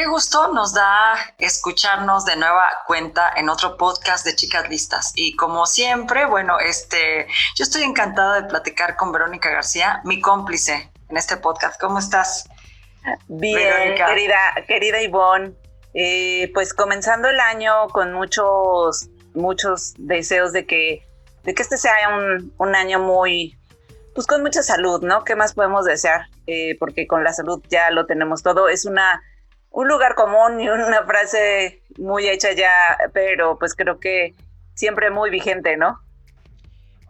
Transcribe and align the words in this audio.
Qué 0.00 0.06
gusto 0.06 0.50
nos 0.54 0.72
da 0.72 1.14
escucharnos 1.36 2.24
de 2.24 2.34
nueva 2.34 2.70
cuenta 2.86 3.30
en 3.36 3.50
otro 3.50 3.76
podcast 3.76 4.24
de 4.24 4.34
Chicas 4.34 4.66
Listas. 4.70 5.12
Y 5.14 5.36
como 5.36 5.66
siempre, 5.66 6.24
bueno, 6.24 6.58
este, 6.58 7.26
yo 7.54 7.64
estoy 7.64 7.82
encantada 7.82 8.40
de 8.40 8.48
platicar 8.48 8.96
con 8.96 9.12
Verónica 9.12 9.50
García, 9.50 10.00
mi 10.04 10.22
cómplice 10.22 10.90
en 11.10 11.16
este 11.18 11.36
podcast. 11.36 11.78
¿Cómo 11.78 11.98
estás? 11.98 12.48
Bien, 13.28 13.94
querida, 13.94 14.38
querida 14.66 15.02
Ivonne. 15.02 15.52
Eh, 15.92 16.50
pues 16.54 16.72
comenzando 16.72 17.28
el 17.28 17.38
año 17.38 17.88
con 17.88 18.14
muchos, 18.14 19.10
muchos 19.34 19.92
deseos 19.98 20.54
de 20.54 20.64
que, 20.64 21.06
de 21.44 21.54
que 21.54 21.60
este 21.60 21.76
sea 21.76 21.92
un, 22.16 22.54
un 22.56 22.74
año 22.74 23.00
muy, 23.00 23.54
pues 24.14 24.26
con 24.26 24.40
mucha 24.40 24.62
salud, 24.62 25.02
¿no? 25.02 25.24
¿Qué 25.24 25.36
más 25.36 25.52
podemos 25.52 25.84
desear? 25.84 26.22
Eh, 26.46 26.78
porque 26.80 27.06
con 27.06 27.22
la 27.22 27.34
salud 27.34 27.62
ya 27.68 27.90
lo 27.90 28.06
tenemos 28.06 28.42
todo. 28.42 28.70
Es 28.70 28.86
una 28.86 29.22
un 29.70 29.88
lugar 29.88 30.14
común 30.14 30.60
y 30.60 30.68
una 30.68 31.04
frase 31.04 31.82
muy 31.98 32.28
hecha 32.28 32.52
ya, 32.52 32.98
pero 33.12 33.58
pues 33.58 33.74
creo 33.74 33.98
que 34.00 34.34
siempre 34.74 35.10
muy 35.10 35.30
vigente, 35.30 35.76
¿no? 35.76 36.00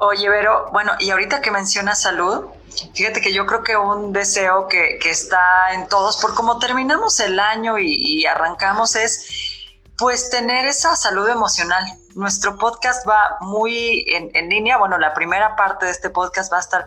Oye, 0.03 0.29
Vero, 0.31 0.69
bueno, 0.73 0.93
y 0.99 1.11
ahorita 1.11 1.43
que 1.43 1.51
mencionas 1.51 2.01
salud, 2.01 2.47
fíjate 2.95 3.21
que 3.21 3.35
yo 3.35 3.45
creo 3.45 3.63
que 3.63 3.77
un 3.77 4.13
deseo 4.15 4.67
que, 4.67 4.99
está 5.05 5.75
en 5.75 5.89
todos, 5.89 6.17
por 6.23 6.35
cómo 6.35 6.59
terminamos 6.59 7.21
el 7.21 7.39
año 7.39 7.79
y, 7.79 8.25
arrancamos, 8.25 8.97
es 8.97 9.69
pues 9.99 10.31
tener 10.31 10.67
esa 10.67 10.97
salud 10.97 11.29
emocional. 11.29 11.85
Nuestro 12.15 12.57
podcast 12.57 13.07
va 13.07 13.37
muy 13.41 14.07
en, 14.09 14.31
en, 14.33 14.49
línea, 14.49 14.79
bueno, 14.79 14.97
la 14.97 15.13
primera 15.13 15.55
parte 15.55 15.85
de 15.85 15.93
este 15.93 16.09
podcast 16.09 16.51
va 16.51 16.57
a 16.57 16.61
estar 16.61 16.87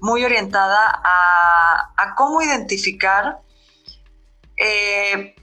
muy 0.00 0.24
orientada 0.24 1.00
a, 1.04 1.92
a 1.96 2.14
cómo 2.16 2.42
identificar 2.42 3.38
eh, 4.60 5.34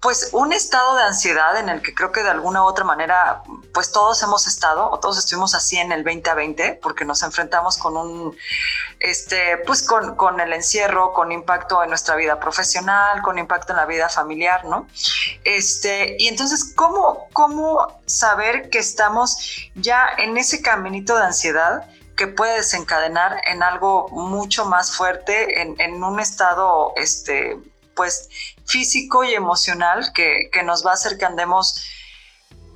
pues 0.00 0.30
un 0.32 0.52
estado 0.52 0.96
de 0.96 1.02
ansiedad 1.02 1.56
en 1.58 1.68
el 1.68 1.82
que 1.82 1.94
creo 1.94 2.10
que 2.10 2.22
de 2.22 2.30
alguna 2.30 2.62
u 2.64 2.66
otra 2.66 2.84
manera, 2.84 3.42
pues 3.74 3.92
todos 3.92 4.22
hemos 4.22 4.46
estado, 4.46 4.90
o 4.90 4.98
todos 4.98 5.18
estuvimos 5.18 5.54
así 5.54 5.76
en 5.76 5.92
el 5.92 6.02
2020, 6.02 6.80
porque 6.82 7.04
nos 7.04 7.22
enfrentamos 7.22 7.76
con 7.76 7.96
un, 7.96 8.36
este, 8.98 9.58
pues 9.66 9.82
con, 9.82 10.16
con 10.16 10.40
el 10.40 10.52
encierro, 10.54 11.12
con 11.12 11.32
impacto 11.32 11.82
en 11.82 11.90
nuestra 11.90 12.16
vida 12.16 12.40
profesional, 12.40 13.20
con 13.22 13.38
impacto 13.38 13.74
en 13.74 13.76
la 13.76 13.86
vida 13.86 14.08
familiar, 14.08 14.64
¿no? 14.64 14.88
Este, 15.44 16.16
y 16.18 16.28
entonces, 16.28 16.72
¿cómo, 16.74 17.28
cómo 17.32 18.00
saber 18.06 18.70
que 18.70 18.78
estamos 18.78 19.70
ya 19.74 20.08
en 20.16 20.36
ese 20.38 20.62
caminito 20.62 21.16
de 21.16 21.24
ansiedad? 21.24 21.86
que 22.14 22.26
puede 22.26 22.56
desencadenar 22.56 23.40
en 23.50 23.62
algo 23.62 24.06
mucho 24.10 24.66
más 24.66 24.94
fuerte, 24.94 25.62
en, 25.62 25.80
en 25.80 26.04
un 26.04 26.20
estado 26.20 26.92
este, 26.96 27.56
pues 27.94 28.28
físico 28.66 29.24
y 29.24 29.34
emocional 29.34 30.12
que, 30.12 30.50
nos 30.64 30.84
va 30.84 30.90
a 30.90 30.94
hacer 30.94 31.18
que 31.18 31.24
andemos 31.24 31.84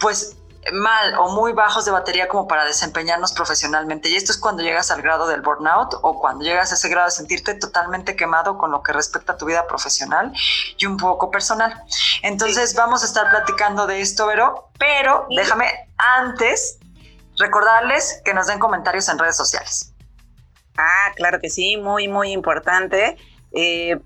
pues 0.01 0.37
mal 0.73 1.15
o 1.19 1.29
muy 1.29 1.53
bajos 1.53 1.85
de 1.85 1.93
batería 1.93 2.27
como 2.27 2.49
para 2.49 2.65
desempeñarnos 2.65 3.33
profesionalmente. 3.33 4.09
Y 4.09 4.17
esto 4.17 4.33
es 4.33 4.39
cuando 4.39 4.63
llegas 4.63 4.91
al 4.91 5.01
grado 5.01 5.29
del 5.29 5.41
burnout 5.41 5.95
o 6.03 6.21
cuando 6.21 6.45
llegas 6.45 6.73
a 6.73 6.75
ese 6.75 6.89
grado 6.89 7.07
de 7.07 7.13
sentirte 7.13 7.55
totalmente 7.55 8.17
quemado 8.17 8.59
con 8.59 8.73
lo 8.73 8.83
que 8.83 8.93
respecta 8.93 9.35
a 9.35 9.37
tu 9.37 9.47
vida 9.47 9.67
profesional 9.67 10.33
y 10.77 10.87
un 10.87 10.97
poco 10.97 11.31
personal. 11.31 11.83
Entonces 12.23 12.75
vamos 12.75 13.03
a 13.03 13.07
estar 13.07 13.31
platicando 13.31 13.87
de 13.87 14.01
esto, 14.01 14.27
Vero, 14.27 14.71
pero 14.79 15.27
déjame 15.31 15.67
antes 15.97 16.79
recordarles 17.39 18.21
que 18.25 18.35
nos 18.35 18.47
den 18.47 18.59
comentarios 18.59 19.09
en 19.09 19.19
redes 19.19 19.37
sociales. 19.37 19.93
Ah, 20.77 21.13
claro 21.15 21.41
que 21.41 21.49
sí, 21.49 21.77
muy, 21.77 22.09
muy 22.09 22.33
importante. 22.33 23.17
Eh, 23.53 23.99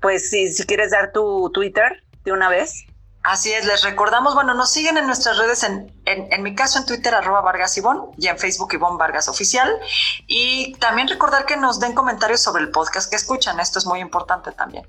pues 0.00 0.30
si, 0.30 0.52
si 0.52 0.64
quieres 0.64 0.90
dar 0.90 1.12
tu 1.12 1.50
Twitter 1.50 2.02
de 2.24 2.32
una 2.32 2.48
vez. 2.48 2.86
Así 3.22 3.52
es, 3.52 3.64
les 3.64 3.82
recordamos, 3.82 4.34
bueno, 4.34 4.52
nos 4.52 4.70
siguen 4.70 4.98
en 4.98 5.06
nuestras 5.06 5.38
redes, 5.38 5.62
en, 5.62 5.90
en, 6.04 6.42
mi 6.42 6.54
caso 6.54 6.78
en 6.78 6.84
Twitter, 6.84 7.14
arroba 7.14 7.40
Vargas 7.40 7.74
Ivón, 7.78 8.10
y 8.18 8.26
en 8.26 8.38
Facebook 8.38 8.74
Ivón 8.74 8.98
Vargas 8.98 9.28
Oficial. 9.28 9.78
Y 10.26 10.74
también 10.74 11.08
recordar 11.08 11.46
que 11.46 11.56
nos 11.56 11.80
den 11.80 11.94
comentarios 11.94 12.42
sobre 12.42 12.62
el 12.62 12.70
podcast 12.70 13.08
que 13.08 13.16
escuchan, 13.16 13.60
esto 13.60 13.78
es 13.78 13.86
muy 13.86 14.00
importante 14.00 14.52
también. 14.52 14.84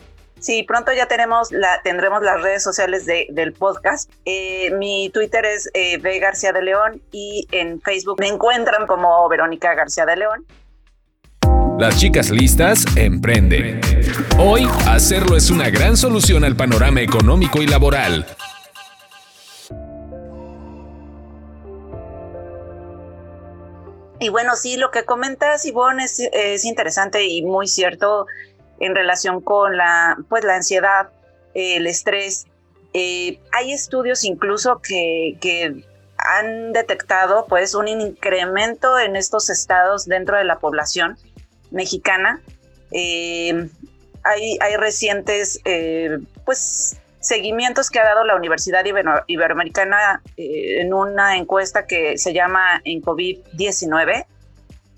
Sí, 0.45 0.63
pronto 0.63 0.91
ya 0.91 1.07
tenemos 1.07 1.51
la, 1.51 1.81
tendremos 1.81 2.21
las 2.21 2.41
redes 2.41 2.61
sociales 2.61 3.05
de, 3.05 3.25
del 3.31 3.53
podcast. 3.53 4.11
Eh, 4.25 4.69
mi 4.71 5.09
Twitter 5.11 5.45
es 5.45 5.69
eh, 5.73 5.97
V 5.97 6.19
García 6.19 6.51
de 6.51 6.61
León 6.61 7.01
y 7.11 7.47
en 7.51 7.81
Facebook 7.81 8.17
me 8.19 8.27
encuentran 8.27 8.85
como 8.85 9.27
Verónica 9.29 9.73
García 9.73 10.05
de 10.05 10.17
León. 10.17 10.45
Las 11.77 11.99
chicas 11.99 12.31
listas 12.31 12.85
emprenden. 12.95 13.81
Hoy, 14.39 14.65
hacerlo 14.87 15.35
es 15.35 15.49
una 15.49 15.69
gran 15.69 15.97
solución 15.97 16.45
al 16.45 16.55
panorama 16.55 17.01
económico 17.01 17.61
y 17.61 17.67
laboral. 17.67 18.25
Y 24.21 24.29
bueno, 24.29 24.55
sí, 24.55 24.77
lo 24.77 24.89
que 24.89 25.03
comentas, 25.03 25.65
Ivonne, 25.65 26.05
es, 26.05 26.21
es 26.31 26.63
interesante 26.63 27.25
y 27.25 27.41
muy 27.41 27.67
cierto 27.67 28.25
en 28.79 28.95
relación 28.95 29.41
con 29.41 29.75
la, 29.75 30.17
pues, 30.29 30.45
la 30.45 30.55
ansiedad, 30.55 31.09
el 31.55 31.87
estrés. 31.87 32.47
Eh, 32.93 33.41
hay 33.51 33.73
estudios 33.73 34.23
incluso 34.23 34.79
que, 34.81 35.35
que 35.41 35.83
han 36.17 36.71
detectado 36.71 37.47
pues, 37.49 37.75
un 37.75 37.89
incremento 37.89 38.97
en 38.97 39.17
estos 39.17 39.49
estados 39.49 40.05
dentro 40.05 40.37
de 40.37 40.45
la 40.45 40.59
población 40.59 41.17
mexicana. 41.71 42.41
Eh, 42.91 43.69
hay, 44.23 44.57
hay, 44.61 44.75
recientes 44.77 45.59
eh, 45.65 46.19
pues, 46.45 46.97
seguimientos 47.19 47.89
que 47.89 47.99
ha 47.99 48.05
dado 48.05 48.23
la 48.23 48.35
Universidad 48.35 48.83
Iberoamericana 49.27 50.21
eh, 50.37 50.81
en 50.81 50.93
una 50.93 51.37
encuesta 51.37 51.85
que 51.85 52.17
se 52.17 52.33
llama 52.33 52.81
en 52.83 53.01
COVID-19 53.01 54.25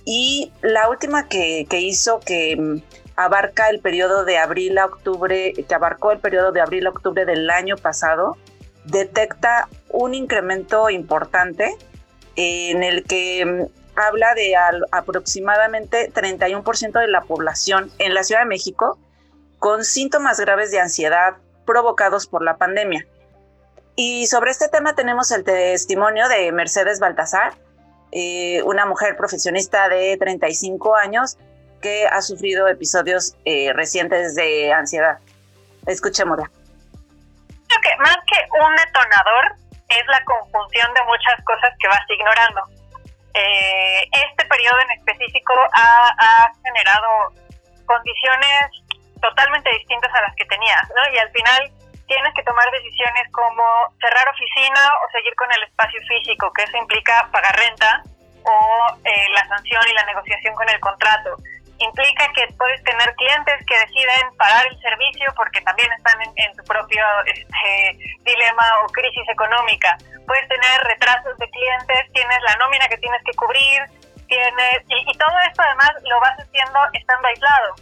y 0.06 0.52
la 0.62 0.90
última 0.90 1.28
que, 1.28 1.66
que, 1.70 1.82
hizo 1.82 2.20
que 2.20 2.56
mm, 2.56 2.78
abarca 3.18 3.70
el 3.70 3.80
periodo 3.80 4.24
de 4.24 4.38
abril 4.38 4.78
a 4.78 4.86
octubre, 4.86 5.54
que 5.54 5.76
abarcó 5.76 6.12
el 6.12 6.20
periodo 6.20 6.52
de 6.52 6.62
abril 6.62 6.88
a 6.88 6.92
octubre 6.92 7.26
del 7.26 7.50
año 7.50 7.76
pasado, 7.76 8.38
detecta 8.86 9.68
un 9.90 10.14
incremento 10.14 10.90
importante 10.90 11.76
en 12.38 12.84
el 12.84 13.04
que 13.04 13.46
mm, 13.46 13.87
habla 13.98 14.36
de 14.36 14.56
aproximadamente 14.92 16.14
31% 16.14 17.00
de 17.00 17.08
la 17.08 17.22
población 17.22 17.92
en 17.98 18.14
la 18.14 18.24
Ciudad 18.24 18.42
de 18.42 18.48
México 18.48 19.00
con 19.58 19.84
síntomas 19.84 20.40
graves 20.40 20.72
de 20.72 20.80
ansiedad 20.80 21.38
provocados 21.66 22.28
por 22.28 22.44
la 22.44 22.58
pandemia. 22.58 23.06
Y 23.96 24.28
sobre 24.28 24.52
este 24.52 24.70
tema 24.70 24.94
tenemos 24.94 25.32
el 25.32 25.44
testimonio 25.44 26.30
de 26.30 26.52
Mercedes 26.52 27.00
Baltasar, 27.00 27.56
eh, 28.12 28.62
una 28.64 28.86
mujer 28.86 29.18
profesionista 29.18 29.90
de 29.90 30.16
35 30.18 30.96
años 30.96 31.38
que 31.82 32.06
ha 32.06 32.22
sufrido 32.22 32.68
episodios 32.68 33.36
eh, 33.46 33.74
recientes 33.74 34.36
de 34.36 34.72
ansiedad. 34.72 35.18
Escuchémosla. 35.88 36.52
Creo 37.68 37.82
que 37.82 37.98
más 37.98 38.18
que 38.28 38.38
un 38.64 38.76
detonador 38.76 39.56
es 39.90 40.08
la 40.08 40.24
conjunción 40.24 40.94
de 40.94 41.04
muchas 41.06 41.44
cosas 41.44 41.72
que 41.80 41.88
vas 41.88 42.02
ignorando 42.10 42.77
eh, 43.38 44.10
este 44.12 44.46
periodo 44.46 44.80
en 44.82 44.98
específico 44.98 45.54
ha, 45.74 46.52
generado 46.64 47.34
condiciones 47.86 48.66
totalmente 49.22 49.70
distintas 49.78 50.14
a 50.14 50.22
las 50.22 50.36
que 50.36 50.46
tenías, 50.46 50.84
¿no? 50.96 51.14
Y 51.14 51.18
al 51.18 51.30
final 51.32 51.72
tienes 52.08 52.34
que 52.34 52.44
tomar 52.44 52.66
decisiones 52.72 53.30
como 53.32 53.64
cerrar 54.02 54.28
oficina 54.30 54.82
o 55.06 55.12
seguir 55.12 55.36
con 55.36 55.52
el 55.52 55.64
espacio 55.64 56.02
físico, 56.08 56.52
que 56.54 56.64
eso 56.64 56.78
implica 56.78 57.30
pagar 57.32 57.56
renta 57.56 58.02
o 58.44 58.98
eh, 59.04 59.30
la 59.34 59.46
sanción 59.48 59.84
y 59.90 59.94
la 59.94 60.06
negociación 60.06 60.56
con 60.56 60.70
el 60.70 60.80
contrato 60.80 61.38
implica 61.80 62.28
que 62.34 62.48
puedes 62.58 62.84
tener 62.84 63.14
clientes 63.16 63.56
que 63.68 63.80
deciden 63.80 64.36
parar 64.38 64.66
el 64.68 64.80
servicio 64.82 65.32
porque 65.36 65.62
también 65.62 65.92
están 65.94 66.20
en, 66.22 66.56
su 66.56 66.64
propio 66.64 67.04
este, 67.26 67.98
dilema 68.24 68.66
o 68.84 68.88
crisis 68.88 69.28
económica. 69.30 69.98
Puedes 70.26 70.48
tener 70.48 70.82
retrasos 70.84 71.38
de 71.38 71.50
clientes, 71.50 72.12
tienes 72.14 72.42
la 72.44 72.56
nómina 72.56 72.88
que 72.88 72.98
tienes 72.98 73.22
que 73.24 73.34
cubrir, 73.34 73.84
tienes 74.28 74.82
y, 74.88 75.18
todo 75.18 75.36
esto 75.48 75.62
además 75.62 75.92
lo 76.04 76.20
vas 76.20 76.38
haciendo 76.40 76.80
estando 76.94 77.28
aislado, 77.28 77.76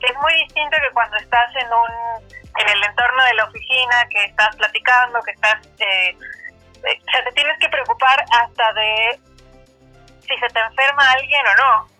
es 0.00 0.16
muy 0.18 0.32
distinto 0.44 0.76
que 0.76 0.94
cuando 0.94 1.16
estás 1.16 1.50
en 1.56 1.66
un 1.66 2.38
en 2.58 2.68
el 2.68 2.84
entorno 2.84 3.24
de 3.24 3.34
la 3.34 3.44
oficina, 3.44 4.06
que 4.10 4.24
estás 4.24 4.56
platicando, 4.56 5.22
que 5.22 5.30
estás 5.30 5.66
eh, 5.78 6.10
eh, 6.10 7.00
o 7.06 7.10
sea, 7.10 7.24
te 7.24 7.32
tienes 7.32 7.58
que 7.58 7.68
preocupar 7.68 8.24
hasta 8.30 8.72
de 8.72 9.20
si 10.20 10.36
se 10.36 10.48
te 10.48 10.60
enferma 10.60 11.10
alguien 11.12 11.46
o 11.46 11.54
no 11.56 11.97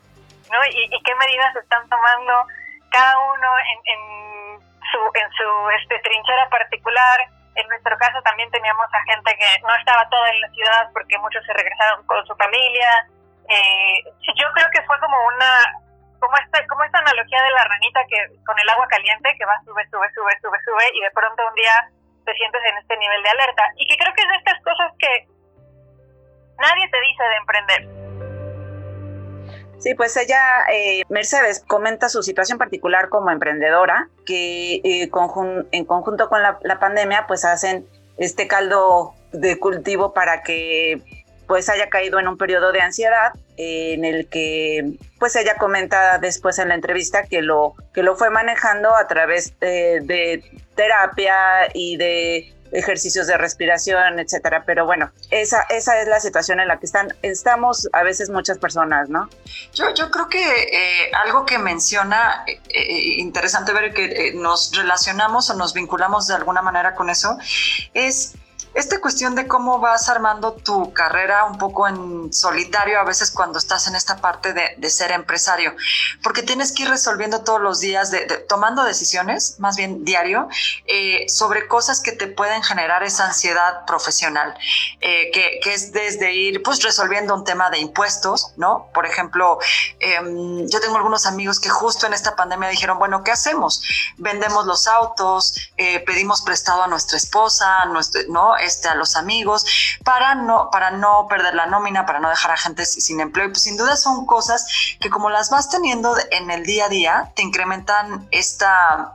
¿no? 0.51 0.59
Y, 0.71 1.03
qué 1.03 1.15
medidas 1.15 1.55
están 1.57 1.89
tomando 1.89 2.47
cada 2.91 3.19
uno 3.19 3.49
en, 3.59 4.61
su, 4.61 5.01
en 5.15 5.29
su 5.33 5.71
este, 5.81 5.99
trinchera 6.01 6.49
particular. 6.49 7.21
En 7.55 7.69
nuestro 7.69 7.97
caso 7.99 8.23
también 8.23 8.51
teníamos 8.51 8.87
a 8.93 9.03
gente 9.13 9.37
que 9.37 9.61
no 9.67 9.75
estaba 9.77 10.09
toda 10.09 10.31
en 10.31 10.41
la 10.41 10.49
ciudad 10.51 10.91
porque 10.93 11.19
muchos 11.19 11.45
se 11.45 11.53
regresaron 11.53 12.07
con 12.07 12.25
su 12.27 12.35
familia. 12.37 13.07
Eh, 13.49 14.05
yo 14.37 14.47
creo 14.55 14.69
que 14.73 14.83
fue 14.83 14.99
como 15.01 15.17
una 15.35 15.51
como 16.21 16.37
esta, 16.37 16.67
como 16.67 16.85
esta 16.85 16.99
analogía 16.99 17.43
de 17.43 17.51
la 17.51 17.65
ranita 17.65 18.01
que 18.09 18.19
con 18.45 18.59
el 18.59 18.69
agua 18.69 18.87
caliente 18.89 19.35
que 19.39 19.45
va 19.45 19.59
sube, 19.65 19.87
sube, 19.91 20.11
sube, 20.15 20.35
sube, 20.43 20.59
sube 20.65 20.85
y 20.95 21.01
de 21.01 21.11
pronto 21.13 21.47
un 21.47 21.55
día 21.55 21.89
te 22.25 22.35
sientes 22.35 22.61
en 22.65 22.77
este 22.79 22.97
nivel 22.97 23.23
de 23.23 23.31
alerta. 23.31 23.65
Y 23.77 23.87
que 23.87 23.97
creo 23.97 24.13
que 24.15 24.23
es 24.23 24.29
de 24.29 24.37
estas 24.37 24.61
cosas 24.63 24.93
que 24.99 25.27
nadie 26.59 26.89
te 26.91 27.01
dice 27.01 27.23
de 27.25 27.37
emprender. 27.37 28.08
Sí, 29.79 29.95
pues 29.95 30.17
ella, 30.17 30.41
eh, 30.73 31.03
Mercedes, 31.09 31.63
comenta 31.67 32.09
su 32.09 32.23
situación 32.23 32.59
particular 32.59 33.09
como 33.09 33.31
emprendedora, 33.31 34.09
que 34.27 34.77
eh, 34.83 35.11
en 35.73 35.85
conjunto 35.85 36.29
con 36.29 36.43
la, 36.43 36.79
pandemia, 36.81 37.27
pues 37.29 37.45
hacen 37.45 37.87
este 38.17 38.49
caldo 38.49 39.15
de 39.33 39.59
cultivo 39.59 40.13
para 40.13 40.43
que 40.43 41.01
pues 41.47 41.69
haya 41.71 41.89
caído 41.89 42.19
en 42.19 42.29
un 42.29 42.37
periodo 42.37 42.73
de 42.73 42.81
ansiedad 42.81 43.33
en 43.57 44.05
el 44.05 44.29
que 44.29 44.99
pues 45.19 45.35
ella 45.35 45.55
comenta 45.55 46.19
después 46.19 46.59
en 46.59 46.69
la 46.69 46.75
entrevista 46.75 47.23
que 47.23 47.41
lo 47.41 47.75
que 47.95 48.03
lo 48.03 48.17
fue 48.17 48.29
manejando 48.29 48.95
a 48.95 49.09
través 49.09 49.59
de, 49.59 50.43
terapia 50.75 51.35
y 51.73 51.97
de 51.97 52.55
ejercicios 52.73 53.27
de 53.27 53.37
respiración, 53.37 54.19
etcétera. 54.19 54.65
Pero 54.67 54.87
bueno, 54.87 55.11
esa, 55.31 55.63
esa 55.69 56.01
es 56.01 56.09
la 56.09 56.21
situación 56.21 56.61
en 56.61 56.69
la 56.69 56.79
que 56.79 56.87
están, 56.87 57.15
estamos 57.23 57.89
a 57.93 58.03
veces 58.03 58.31
muchas 58.31 58.59
personas, 58.59 59.09
¿no? 59.09 59.29
Yo, 59.75 59.93
yo 59.95 60.11
creo 60.11 60.29
que 60.29 60.39
eh, 60.41 61.11
algo 61.25 61.45
que 61.47 61.59
menciona, 61.59 62.45
eh, 62.47 62.61
eh, 62.69 63.15
interesante 63.19 63.73
ver 63.73 63.93
que 63.95 64.33
nos 64.35 64.75
relacionamos 64.77 65.51
o 65.51 65.55
nos 65.55 65.73
vinculamos 65.73 66.27
de 66.27 66.35
alguna 66.35 66.63
manera 66.63 66.95
con 66.95 67.11
eso, 67.11 67.39
es 67.95 68.35
esta 68.79 69.01
cuestión 69.01 69.35
de 69.35 69.49
cómo 69.49 69.81
vas 69.81 70.09
armando 70.09 70.53
tu 70.53 70.93
carrera 70.93 71.45
un 71.47 71.59
poco 71.59 71.89
en 71.89 72.33
solitario 72.33 73.01
a 73.01 73.03
veces 73.03 73.33
cuando 73.33 73.59
estás 73.59 73.89
en 73.89 73.97
esta 73.97 74.19
parte 74.19 74.53
de, 74.53 74.89
ser 74.89 75.11
empresario, 75.11 75.75
porque 76.23 76.43
tienes 76.43 76.73
que 76.73 76.85
ir 76.85 76.89
resolviendo 76.89 77.43
todos 77.43 77.61
los 77.61 77.81
días, 77.81 78.11
de, 78.11 78.21
tomando 78.49 78.85
decisiones, 78.85 79.57
más 79.59 79.77
bien 79.77 80.05
diario, 80.05 80.49
eh, 80.87 81.29
sobre 81.29 81.67
cosas 81.67 82.01
que 82.01 82.13
te 82.13 82.29
pueden 82.29 82.63
generar 82.63 83.03
esa 83.03 83.27
ansiedad 83.27 83.85
profesional, 83.85 84.55
eh, 85.01 85.31
que, 85.33 85.61
es 85.75 85.93
desde 85.93 86.33
ir 86.33 86.63
pues 86.63 86.83
resolviendo 86.83 87.35
un 87.35 87.45
tema 87.45 87.69
de 87.69 87.79
impuestos, 87.79 88.53
¿no? 88.57 88.89
Por 88.95 89.05
ejemplo, 89.05 89.59
em, 90.01 90.67
yo 90.69 90.81
tengo 90.81 90.97
algunos 90.97 91.27
amigos 91.27 91.61
que 91.61 91.69
justo 91.69 92.07
en 92.07 92.15
esta 92.15 92.37
pandemia 92.37 92.69
dijeron, 92.71 92.99
bueno, 92.99 93.23
¿qué 93.25 93.33
hacemos? 93.33 93.83
Vendemos 94.17 94.65
los 94.65 94.87
autos, 94.89 95.73
eh, 95.77 96.01
pedimos 96.01 96.41
prestado 96.43 96.85
a 96.85 96.87
nuestra 96.87 97.19
esposa, 97.19 97.85
nuestro, 97.87 98.23
¿no? 98.29 98.57
A 98.91 98.95
los 98.95 99.17
amigos, 99.17 99.65
para 100.05 100.35
no, 100.35 100.71
para 100.71 100.91
no 100.91 101.27
perder 101.29 101.55
la 101.55 101.67
nómina, 101.67 102.05
para 102.05 102.21
no 102.21 102.29
dejar 102.29 102.51
a 102.51 102.57
gente 102.57 102.85
sin 102.85 103.21
empleo. 103.21 103.47
Y 103.47 103.49
pues 103.51 103.63
sin 103.63 103.77
duda 103.77 103.97
son 103.97 104.27
cosas 104.27 104.67
que 105.01 105.11
como 105.11 105.31
las 105.31 105.51
vas 105.51 105.71
teniendo 105.71 106.15
en 106.31 106.51
el 106.51 106.65
día 106.65 106.85
a 106.85 106.89
día, 106.89 107.33
te 107.35 107.43
incrementan 107.43 108.29
esta, 108.31 109.15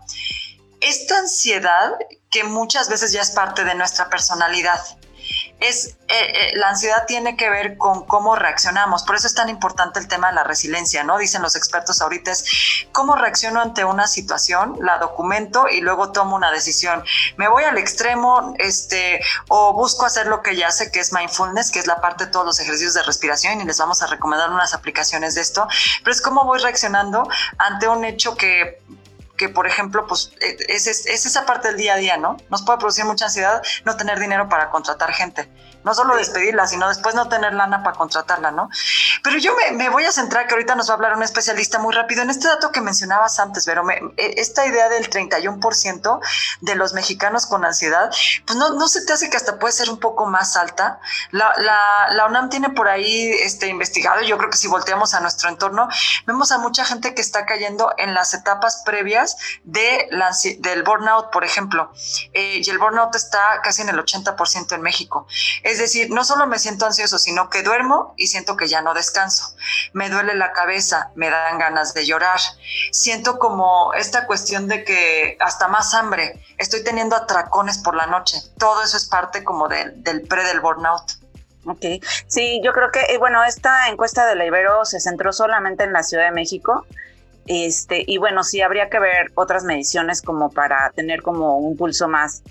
esta 0.81 1.19
ansiedad 1.19 1.93
que 2.31 2.43
muchas 2.43 2.89
veces 2.89 3.11
ya 3.11 3.21
es 3.21 3.31
parte 3.31 3.63
de 3.63 3.75
nuestra 3.75 4.09
personalidad 4.09 4.81
es 5.59 5.97
eh, 6.09 6.15
eh, 6.15 6.51
la 6.57 6.69
ansiedad 6.69 7.05
tiene 7.07 7.35
que 7.37 7.49
ver 7.49 7.77
con 7.77 8.05
cómo 8.05 8.35
reaccionamos. 8.35 9.03
Por 9.03 9.15
eso 9.15 9.25
es 9.25 9.33
tan 9.33 9.49
importante 9.49 9.99
el 9.99 10.07
tema 10.07 10.27
de 10.27 10.35
la 10.35 10.43
resiliencia, 10.43 11.03
¿no? 11.03 11.17
Dicen 11.17 11.41
los 11.41 11.55
expertos 11.55 12.01
ahorita 12.01 12.31
es 12.31 12.85
cómo 12.91 13.15
reacciono 13.15 13.61
ante 13.61 13.83
una 13.83 14.05
situación, 14.05 14.77
la 14.81 14.99
documento 14.99 15.67
y 15.69 15.81
luego 15.81 16.11
tomo 16.11 16.35
una 16.35 16.51
decisión. 16.51 17.03
Me 17.37 17.47
voy 17.47 17.63
al 17.63 17.77
extremo, 17.77 18.53
este, 18.59 19.21
o 19.49 19.73
busco 19.73 20.05
hacer 20.05 20.27
lo 20.27 20.43
que 20.43 20.55
ya 20.55 20.69
sé 20.69 20.91
que 20.91 20.99
es 20.99 21.13
mindfulness, 21.13 21.71
que 21.71 21.79
es 21.79 21.87
la 21.87 22.01
parte 22.01 22.25
de 22.25 22.31
todos 22.31 22.45
los 22.45 22.59
ejercicios 22.59 22.93
de 22.93 23.03
respiración 23.03 23.61
y 23.61 23.63
les 23.63 23.77
vamos 23.79 24.03
a 24.03 24.07
recomendar 24.07 24.51
unas 24.51 24.73
aplicaciones 24.73 25.35
de 25.35 25.41
esto. 25.41 25.67
Pero 26.03 26.11
es 26.11 26.21
cómo 26.21 26.43
voy 26.45 26.59
reaccionando 26.59 27.27
ante 27.57 27.87
un 27.87 28.03
hecho 28.03 28.35
que 28.35 28.83
que, 29.43 29.49
por 29.49 29.67
ejemplo, 29.67 30.07
pues 30.07 30.31
e, 30.39 30.55
es, 30.69 30.87
es, 30.87 31.25
esa 31.25 31.45
parte 31.45 31.67
del 31.67 31.77
día 31.77 31.95
a 31.95 31.97
día, 31.97 32.17
¿no? 32.17 32.37
Nos 32.49 32.61
puede 32.63 32.79
producir 32.79 33.03
mucha 33.03 33.25
ansiedad 33.25 33.61
no 33.83 33.97
tener 33.97 34.17
dinero 34.17 34.47
para 34.47 34.69
contratar 34.69 35.11
gente. 35.11 35.49
No 35.83 35.93
solo 35.93 36.15
despedirla, 36.15 36.67
sino 36.67 36.87
después 36.87 37.15
no 37.15 37.29
tener 37.29 37.53
lana 37.53 37.83
para 37.83 37.97
contratarla, 37.97 38.51
¿no? 38.51 38.69
Pero 39.23 39.37
yo 39.37 39.55
me, 39.73 39.89
voy 39.89 40.05
a 40.05 40.11
centrar, 40.11 40.47
que 40.47 40.53
ahorita 40.53 40.75
nos 40.75 40.89
va 40.89 40.93
a 40.93 40.95
hablar 40.95 41.15
un 41.15 41.23
especialista 41.23 41.79
muy 41.79 41.93
rápido, 41.93 42.21
en 42.21 42.29
este 42.29 42.47
dato 42.47 42.71
que 42.71 42.81
mencionabas 42.81 43.39
antes, 43.39 43.65
pero 43.65 43.83
me, 43.83 43.95
e, 44.17 44.35
esta 44.37 44.65
idea 44.65 44.89
del 44.89 45.09
31% 45.09 46.19
de 46.61 46.75
los 46.75 46.93
mexicanos 46.93 47.45
con 47.45 47.65
ansiedad, 47.65 48.11
pues 48.45 48.57
no, 48.57 48.73
no 48.73 48.87
se 48.87 49.05
te 49.05 49.13
hace 49.13 49.29
que 49.29 49.37
hasta 49.37 49.59
puede 49.59 49.73
ser 49.73 49.89
un 49.89 49.99
poco 49.99 50.25
más 50.25 50.55
alta. 50.55 50.99
La, 51.31 51.53
la, 51.57 52.07
la 52.11 52.25
UNAM 52.27 52.49
tiene 52.49 52.69
por 52.69 52.87
ahí 52.87 53.31
este, 53.41 53.67
investigado, 53.67 54.21
yo 54.21 54.37
creo 54.37 54.49
que 54.49 54.57
si 54.57 54.67
volteamos 54.67 55.13
a 55.13 55.19
nuestro 55.19 55.49
entorno, 55.49 55.87
vemos 56.25 56.51
a 56.51 56.57
mucha 56.57 56.85
gente 56.85 57.13
que 57.13 57.21
está 57.21 57.45
cayendo 57.45 57.93
en 57.97 58.13
las 58.13 58.33
etapas 58.33 58.83
previas 58.85 59.37
de 59.63 60.09
del 60.59 60.83
burnout, 60.83 61.31
por 61.31 61.43
ejemplo. 61.43 61.91
Eh, 62.33 62.61
y 62.63 62.69
el 62.69 62.77
burnout 62.77 63.15
está 63.15 63.61
casi 63.63 63.81
en 63.81 63.89
el 63.89 63.97
80% 63.97 64.73
en 64.73 64.81
México. 64.81 65.27
Es 65.63 65.72
decir, 65.77 66.09
no 66.09 66.23
solo 66.23 66.47
me 66.47 66.59
siento 66.59 66.85
ansioso, 66.85 67.17
sino 67.17 67.49
que 67.49 67.63
duermo 67.63 68.13
y 68.17 68.27
siento 68.27 68.57
que 68.57 68.67
ya 68.67 68.81
no 68.81 68.93
descanso. 68.93 69.55
Me 69.93 70.09
duele 70.09 70.35
la 70.35 70.51
cabeza, 70.51 71.11
me 71.15 71.29
dan 71.29 71.59
ganas 71.59 71.93
de 71.93 72.05
llorar. 72.05 72.39
Siento 72.91 73.39
como 73.39 73.93
esta 73.93 74.25
cuestión 74.25 74.67
de 74.67 74.83
que 74.83 75.37
hasta 75.39 75.67
más 75.67 75.93
hambre. 75.93 76.39
Estoy 76.57 76.83
teniendo 76.83 77.15
atracones 77.15 77.77
por 77.77 77.95
la 77.95 78.07
noche. 78.07 78.37
Todo 78.57 78.83
eso 78.83 78.97
es 78.97 79.05
parte 79.05 79.43
como 79.43 79.67
del 79.67 80.21
pre 80.27 80.43
del 80.43 80.59
burnout. 80.59 81.03
Ok, 81.65 82.03
sí, 82.27 82.59
yo 82.63 82.73
creo 82.73 82.91
que, 82.91 82.99
eh, 82.99 83.17
bueno, 83.17 83.43
esta 83.45 83.87
encuesta 83.87 84.25
de 84.25 84.35
la 84.35 84.45
Ibero 84.45 84.83
se 84.83 84.99
centró 84.99 85.31
solamente 85.31 85.85
en 85.85 85.93
la 85.93 86.03
Ciudad 86.03 86.25
de 86.25 86.31
México 86.31 86.85
este, 87.45 88.03
y 88.07 88.17
bueno, 88.17 88.43
sí 88.43 88.61
habría 88.61 88.89
que 88.89 88.99
ver 88.99 89.31
otras 89.35 89.63
mediciones 89.63 90.21
como 90.21 90.49
para 90.49 90.91
tener 90.91 91.21
como 91.21 91.57
un 91.57 91.75
pulso 91.75 92.07
más 92.07 92.41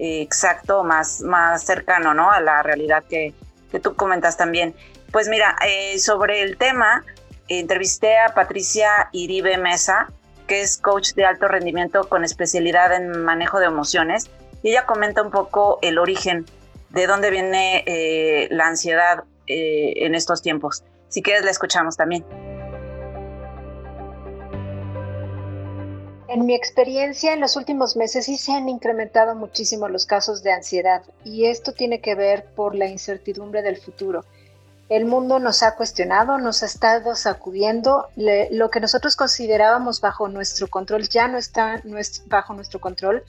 exacto, 0.00 0.82
más, 0.82 1.20
más 1.20 1.62
cercano, 1.64 2.14
¿no? 2.14 2.30
A 2.30 2.40
la 2.40 2.62
realidad 2.62 3.04
que, 3.08 3.34
que 3.70 3.80
tú 3.80 3.94
comentas 3.94 4.36
también. 4.36 4.74
Pues 5.12 5.28
mira, 5.28 5.56
eh, 5.66 5.98
sobre 5.98 6.42
el 6.42 6.56
tema, 6.56 7.04
entrevisté 7.48 8.18
a 8.18 8.34
Patricia 8.34 9.08
Iribe 9.12 9.58
Mesa, 9.58 10.10
que 10.46 10.62
es 10.62 10.78
coach 10.78 11.12
de 11.14 11.24
alto 11.24 11.48
rendimiento 11.48 12.08
con 12.08 12.24
especialidad 12.24 12.94
en 12.94 13.24
manejo 13.24 13.60
de 13.60 13.66
emociones, 13.66 14.30
y 14.62 14.70
ella 14.70 14.86
comenta 14.86 15.22
un 15.22 15.30
poco 15.30 15.78
el 15.82 15.98
origen 15.98 16.46
de 16.90 17.06
dónde 17.06 17.30
viene 17.30 17.84
eh, 17.86 18.48
la 18.50 18.66
ansiedad 18.66 19.24
en 19.52 20.14
estos 20.14 20.42
tiempos. 20.42 20.84
Si 21.08 21.22
quieres, 21.22 21.44
la 21.44 21.50
escuchamos 21.50 21.96
también. 21.96 22.24
En 26.32 26.46
mi 26.46 26.54
experiencia, 26.54 27.32
en 27.32 27.40
los 27.40 27.56
últimos 27.56 27.96
meses 27.96 28.26
sí 28.26 28.38
se 28.38 28.52
han 28.52 28.68
incrementado 28.68 29.34
muchísimo 29.34 29.88
los 29.88 30.06
casos 30.06 30.44
de 30.44 30.52
ansiedad 30.52 31.02
y 31.24 31.46
esto 31.46 31.72
tiene 31.72 32.00
que 32.00 32.14
ver 32.14 32.44
por 32.54 32.76
la 32.76 32.86
incertidumbre 32.86 33.62
del 33.62 33.78
futuro. 33.78 34.24
El 34.88 35.06
mundo 35.06 35.40
nos 35.40 35.64
ha 35.64 35.74
cuestionado, 35.74 36.38
nos 36.38 36.62
ha 36.62 36.66
estado 36.66 37.16
sacudiendo, 37.16 38.06
lo 38.14 38.70
que 38.70 38.78
nosotros 38.78 39.16
considerábamos 39.16 40.00
bajo 40.00 40.28
nuestro 40.28 40.68
control 40.68 41.08
ya 41.08 41.26
no 41.26 41.36
está 41.36 41.82
bajo 42.26 42.54
nuestro 42.54 42.80
control 42.80 43.24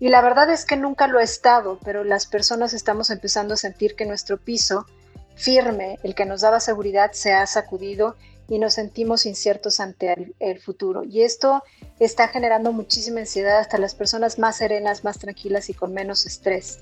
y 0.00 0.08
la 0.08 0.22
verdad 0.22 0.48
es 0.48 0.64
que 0.64 0.78
nunca 0.78 1.06
lo 1.06 1.18
ha 1.18 1.24
estado, 1.24 1.78
pero 1.84 2.02
las 2.02 2.24
personas 2.24 2.72
estamos 2.72 3.10
empezando 3.10 3.52
a 3.52 3.58
sentir 3.58 3.94
que 3.94 4.06
nuestro 4.06 4.38
piso 4.38 4.86
firme, 5.34 5.98
el 6.02 6.14
que 6.14 6.24
nos 6.24 6.40
daba 6.40 6.60
seguridad, 6.60 7.12
se 7.12 7.34
ha 7.34 7.46
sacudido 7.46 8.16
y 8.48 8.58
nos 8.58 8.74
sentimos 8.74 9.26
inciertos 9.26 9.78
ante 9.78 10.34
el, 10.38 10.58
futuro. 10.58 11.04
Y 11.04 11.22
esto 11.22 11.62
está 12.00 12.28
generando 12.28 12.72
muchísima 12.72 13.20
ansiedad 13.20 13.58
hasta 13.58 13.78
las 13.78 13.94
personas 13.94 14.38
más 14.38 14.56
serenas, 14.56 15.04
más 15.04 15.18
tranquilas 15.18 15.68
y 15.68 15.74
con 15.74 15.92
menos 15.92 16.24
estrés. 16.24 16.78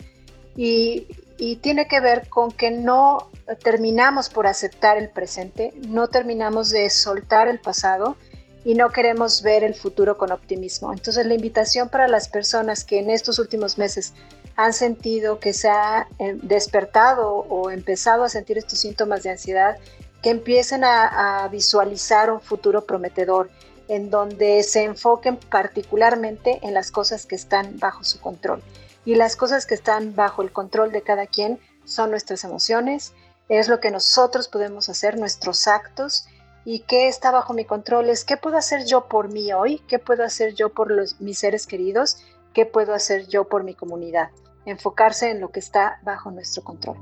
Y, 0.57 1.09
y, 1.39 1.57
tiene 1.57 1.87
que 1.89 2.01
ver 2.01 2.29
con 2.29 2.51
que 2.51 2.71
no 2.71 3.31
terminamos 3.63 4.31
por 4.31 4.47
aceptar 4.47 4.97
el 4.97 5.11
presente, 5.11 5.75
no 5.89 6.09
terminamos 6.09 6.71
de 6.71 6.89
soltar 6.89 7.49
el 7.49 7.61
pasado 7.61 8.17
y 8.65 8.75
no 8.75 8.91
queremos 8.91 9.43
ver 9.43 9.63
el 9.63 9.75
futuro 9.75 10.17
con 10.17 10.33
optimismo. 10.33 10.93
Entonces 10.93 11.27
la 11.27 11.35
invitación 11.35 11.89
para 11.89 12.09
las 12.09 12.29
personas 12.29 12.85
que 12.85 13.01
en 13.01 13.11
estos 13.11 13.39
últimos 13.39 13.77
meses 13.77 14.15
han 14.57 14.73
sentido 14.73 15.39
que 15.39 15.53
se 15.53 15.69
ha 15.69 16.09
eh, 16.19 16.37
despertado 16.43 17.29
o 17.29 17.71
empezado 17.71 18.25
a 18.25 18.29
sentir 18.29 18.57
estos 18.57 18.79
síntomas 18.79 19.23
de 19.23 19.31
ansiedad 19.31 19.77
que 20.23 20.31
empiecen 20.31 20.85
a, 20.85 21.49
visualizar 21.51 22.31
un 22.31 22.41
futuro 22.41 22.85
prometedor 22.85 23.51
en 23.89 24.11
donde 24.11 24.63
se 24.63 24.83
enfoquen 24.83 25.37
particularmente 25.37 26.59
en 26.63 26.75
las 26.75 26.91
cosas 26.91 27.27
que 27.27 27.37
están 27.37 27.79
bajo 27.79 28.03
su 28.03 28.21
control. 28.21 28.63
Y 29.05 29.15
las 29.15 29.37
cosas 29.37 29.67
que 29.67 29.75
están 29.75 30.17
bajo 30.17 30.43
el 30.43 30.53
control 30.53 30.91
de 30.91 31.03
cada 31.03 31.27
quien 31.27 31.61
son 31.85 32.11
nuestras 32.11 32.43
emociones, 32.43 33.13
es 33.49 33.69
lo 33.69 33.79
que 33.79 33.93
nosotros 33.93 34.49
podemos 34.49 34.89
hacer, 34.89 35.19
nuestros 35.19 35.69
actos, 35.69 36.27
y 36.65 36.81
qué 36.81 37.07
está 37.07 37.31
bajo 37.31 37.55
mi 37.55 37.65
control 37.65 38.11
es 38.11 38.25
qué 38.25 38.37
puedo 38.37 38.57
hacer 38.57 38.85
yo 38.87 39.07
por 39.07 39.29
mí 39.29 39.53
hoy, 39.53 39.79
qué 39.87 40.01
puedo 40.01 40.25
hacer 40.25 40.53
yo 40.55 40.71
por 40.71 40.91
los, 40.91 41.21
mis 41.21 41.39
seres 41.39 41.65
queridos, 41.65 42.19
qué 42.53 42.67
puedo 42.67 42.93
hacer 42.93 43.29
yo 43.29 43.45
por 43.45 43.63
mi 43.63 43.75
comunidad. 43.75 44.31
Enfocarse 44.65 45.31
en 45.31 45.41
lo 45.41 45.53
que 45.53 45.61
está 45.61 46.01
bajo 46.03 46.33
nuestro 46.33 46.65
control. 46.65 46.97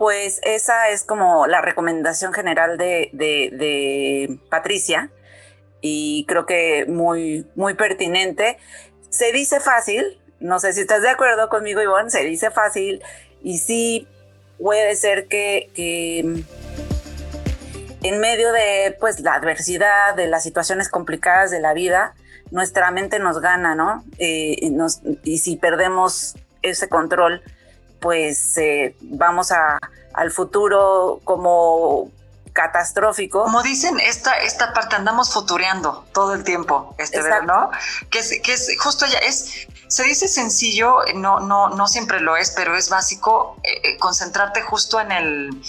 Pues 0.00 0.40
esa 0.44 0.88
es 0.88 1.04
como 1.04 1.46
la 1.46 1.60
recomendación 1.60 2.32
general 2.32 2.78
de, 2.78 4.40
Patricia 4.48 5.10
y 5.82 6.24
creo 6.26 6.46
que 6.46 6.86
muy, 6.88 7.46
muy 7.54 7.74
pertinente. 7.74 8.56
Se 9.10 9.30
dice 9.30 9.60
fácil, 9.60 10.18
no 10.40 10.58
sé 10.58 10.72
si 10.72 10.80
estás 10.80 11.02
de 11.02 11.10
acuerdo 11.10 11.50
conmigo, 11.50 11.82
Ivonne, 11.82 12.08
se 12.08 12.24
dice 12.24 12.50
fácil 12.50 13.02
y 13.42 13.58
sí 13.58 14.08
puede 14.58 14.96
ser 14.96 15.26
que, 15.28 15.68
en 18.02 18.20
medio 18.20 18.52
de 18.52 18.96
pues 19.00 19.20
la 19.20 19.34
adversidad, 19.34 20.14
de 20.14 20.28
las 20.28 20.42
situaciones 20.42 20.88
complicadas 20.88 21.50
de 21.50 21.60
la 21.60 21.74
vida, 21.74 22.14
nuestra 22.50 22.90
mente 22.90 23.18
nos 23.18 23.42
gana, 23.42 23.74
¿no? 23.74 24.02
Eh, 24.16 24.56
y 25.24 25.38
si 25.40 25.56
perdemos 25.56 26.36
ese 26.62 26.88
control, 26.88 27.42
pues 28.00 28.56
eh, 28.58 28.96
vamos 29.00 29.52
a, 29.52 29.78
al 30.14 30.30
futuro 30.30 31.20
como 31.24 32.10
catastrófico. 32.52 33.44
Como 33.44 33.62
dicen, 33.62 34.00
esta, 34.00 34.36
esta 34.38 34.72
parte 34.72 34.96
andamos 34.96 35.32
futureando 35.32 36.04
todo 36.12 36.34
el 36.34 36.44
tiempo, 36.44 36.94
este, 36.98 37.20
¿no? 37.46 37.70
Que 38.10 38.18
es, 38.18 38.40
que 38.42 38.52
es 38.52 38.76
justo 38.78 39.06
ya, 39.06 39.18
es, 39.18 39.66
se 39.88 40.04
dice 40.04 40.28
sencillo, 40.28 40.98
no, 41.14 41.40
no, 41.40 41.70
no 41.70 41.88
siempre 41.88 42.20
lo 42.20 42.36
es, 42.36 42.50
pero 42.50 42.76
es 42.76 42.88
básico 42.88 43.56
eh, 43.62 43.96
concentrarte 43.98 44.62
justo 44.62 45.00
en 45.00 45.12
el, 45.12 45.62